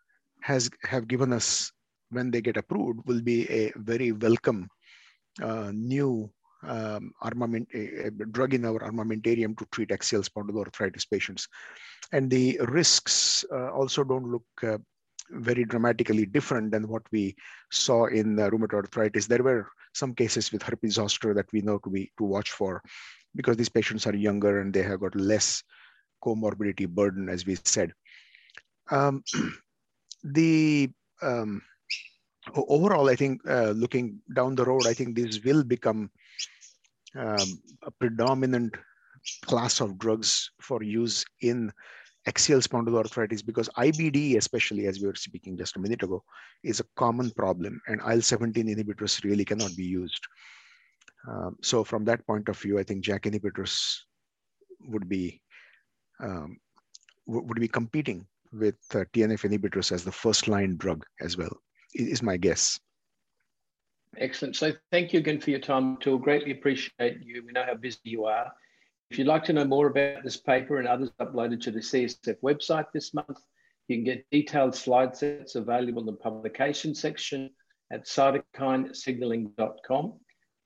has 0.42 0.70
have 0.82 1.08
given 1.08 1.32
us, 1.32 1.72
when 2.10 2.30
they 2.30 2.40
get 2.40 2.56
approved, 2.56 3.00
will 3.06 3.22
be 3.22 3.48
a 3.50 3.72
very 3.76 4.12
welcome 4.12 4.68
uh, 5.42 5.70
new 5.74 6.30
um, 6.62 7.12
armament, 7.22 7.68
drug 8.32 8.54
in 8.54 8.64
our 8.64 8.80
armamentarium 8.80 9.56
to 9.56 9.66
treat 9.72 9.92
axial 9.92 10.22
spondyloarthritis 10.22 11.08
patients. 11.10 11.48
And 12.12 12.30
the 12.30 12.60
risks 12.68 13.44
uh, 13.52 13.70
also 13.72 14.04
don't 14.04 14.30
look 14.30 14.44
uh, 14.62 14.78
very 15.30 15.64
dramatically 15.64 16.26
different 16.26 16.72
than 16.72 16.88
what 16.88 17.02
we 17.12 17.36
saw 17.70 18.06
in 18.06 18.36
rheumatoid 18.36 18.74
arthritis. 18.74 19.26
There 19.26 19.42
were 19.42 19.68
some 19.94 20.14
cases 20.14 20.52
with 20.52 20.62
herpes 20.62 20.94
zoster 20.94 21.34
that 21.34 21.52
we 21.52 21.60
know 21.60 21.78
to 21.78 21.90
be 21.90 22.10
to 22.18 22.24
watch 22.24 22.50
for 22.50 22.82
because 23.34 23.56
these 23.56 23.68
patients 23.68 24.06
are 24.06 24.14
younger 24.14 24.60
and 24.60 24.72
they 24.72 24.82
have 24.82 25.00
got 25.00 25.14
less 25.14 25.62
comorbidity 26.22 26.88
burden, 26.88 27.28
as 27.28 27.46
we 27.46 27.56
said. 27.64 27.92
Um, 28.90 29.22
the 30.22 30.90
um, 31.22 31.62
overall, 32.54 33.08
I 33.08 33.16
think 33.16 33.40
uh, 33.48 33.70
looking 33.70 34.20
down 34.34 34.54
the 34.54 34.64
road, 34.64 34.86
I 34.86 34.94
think 34.94 35.16
this 35.16 35.40
will 35.44 35.64
become 35.64 36.10
um, 37.16 37.62
a 37.82 37.90
predominant 37.90 38.76
class 39.44 39.80
of 39.80 39.98
drugs 39.98 40.50
for 40.60 40.82
use 40.82 41.24
in 41.42 41.72
axial 42.26 42.60
spondyloarthritis 42.60 43.44
because 43.44 43.68
IBD, 43.70 44.36
especially 44.36 44.86
as 44.86 45.00
we 45.00 45.06
were 45.06 45.14
speaking 45.14 45.56
just 45.56 45.76
a 45.76 45.80
minute 45.80 46.02
ago, 46.02 46.22
is 46.62 46.80
a 46.80 46.84
common 46.96 47.30
problem 47.30 47.80
and 47.86 48.00
IL-17 48.00 48.54
inhibitors 48.54 49.22
really 49.24 49.44
cannot 49.44 49.74
be 49.76 49.84
used. 49.84 50.26
Um, 51.28 51.56
so 51.62 51.84
from 51.84 52.04
that 52.04 52.26
point 52.26 52.48
of 52.48 52.58
view, 52.58 52.78
I 52.78 52.82
think 52.82 53.04
JAK 53.04 53.24
inhibitors 53.24 53.96
would 54.88 55.08
be 55.08 55.40
um, 56.20 56.58
would 57.26 57.60
be 57.60 57.68
competing 57.68 58.26
with 58.52 58.76
uh, 58.94 59.04
TNF 59.12 59.48
inhibitors 59.48 59.92
as 59.92 60.04
the 60.04 60.12
first 60.12 60.48
line 60.48 60.76
drug 60.76 61.04
as 61.20 61.36
well, 61.36 61.56
is 61.94 62.22
my 62.22 62.36
guess. 62.36 62.78
Excellent. 64.18 64.56
So 64.56 64.72
thank 64.90 65.12
you 65.12 65.20
again 65.20 65.40
for 65.40 65.50
your 65.50 65.60
time, 65.60 65.96
Atul. 65.96 66.20
Greatly 66.20 66.50
appreciate 66.50 67.18
you. 67.22 67.44
We 67.46 67.52
know 67.52 67.64
how 67.64 67.74
busy 67.74 68.00
you 68.04 68.24
are. 68.24 68.50
If 69.10 69.18
you'd 69.18 69.26
like 69.26 69.44
to 69.44 69.52
know 69.52 69.64
more 69.64 69.88
about 69.88 70.24
this 70.24 70.36
paper 70.36 70.78
and 70.78 70.86
others 70.86 71.10
uploaded 71.20 71.60
to 71.62 71.70
the 71.70 71.80
CSF 71.80 72.36
website 72.42 72.86
this 72.92 73.14
month, 73.14 73.38
you 73.88 73.96
can 73.96 74.04
get 74.04 74.30
detailed 74.30 74.74
slide 74.74 75.16
sets 75.16 75.56
available 75.56 76.00
in 76.00 76.06
the 76.06 76.12
publication 76.12 76.94
section 76.94 77.50
at 77.92 78.06
cytokinesignaling.com. 78.06 80.12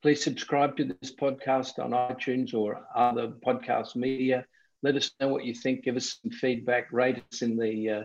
Please 0.03 0.23
subscribe 0.23 0.77
to 0.77 0.85
this 0.85 1.14
podcast 1.14 1.79
on 1.79 1.92
iTunes 1.92 2.53
or 2.53 2.87
other 2.94 3.33
podcast 3.47 3.97
media. 3.97 4.44
Let 4.85 4.97
us 4.97 5.11
know 5.18 5.29
what 5.29 5.44
you 5.44 5.55
think. 5.55 5.83
Give 5.83 5.97
us 5.97 6.18
some 6.23 6.31
feedback. 6.31 6.92
Rate 6.92 7.23
us 7.33 7.42
in 7.42 7.57
the 7.57 7.90
uh, 7.90 8.05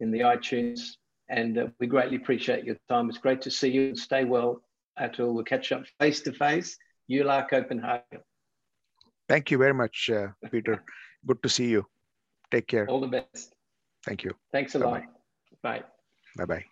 in 0.00 0.12
the 0.12 0.20
iTunes, 0.20 0.80
and 1.28 1.58
uh, 1.58 1.66
we 1.80 1.86
greatly 1.86 2.16
appreciate 2.16 2.64
your 2.64 2.76
time. 2.88 3.08
It's 3.08 3.18
great 3.18 3.42
to 3.42 3.50
see 3.50 3.70
you 3.70 3.88
and 3.88 3.98
stay 3.98 4.24
well 4.24 4.62
Atul. 5.00 5.32
We'll 5.34 5.44
catch 5.44 5.72
up 5.72 5.84
face 5.98 6.20
to 6.22 6.32
face. 6.32 6.76
EULAR 7.10 7.48
Copenhagen. 7.48 8.20
Thank 9.28 9.50
you 9.50 9.58
very 9.58 9.74
much, 9.74 10.10
uh, 10.10 10.28
Peter. 10.50 10.82
Good 11.26 11.42
to 11.42 11.48
see 11.48 11.68
you. 11.68 11.86
Take 12.50 12.66
care. 12.66 12.86
All 12.86 13.00
the 13.00 13.06
best. 13.06 13.54
Thank 14.04 14.24
you. 14.24 14.32
Thanks 14.52 14.74
a 14.74 14.78
Bye-bye. 14.78 14.90
lot. 14.90 15.02
Bye. 15.62 15.82
Bye 16.36 16.44
bye. 16.44 16.64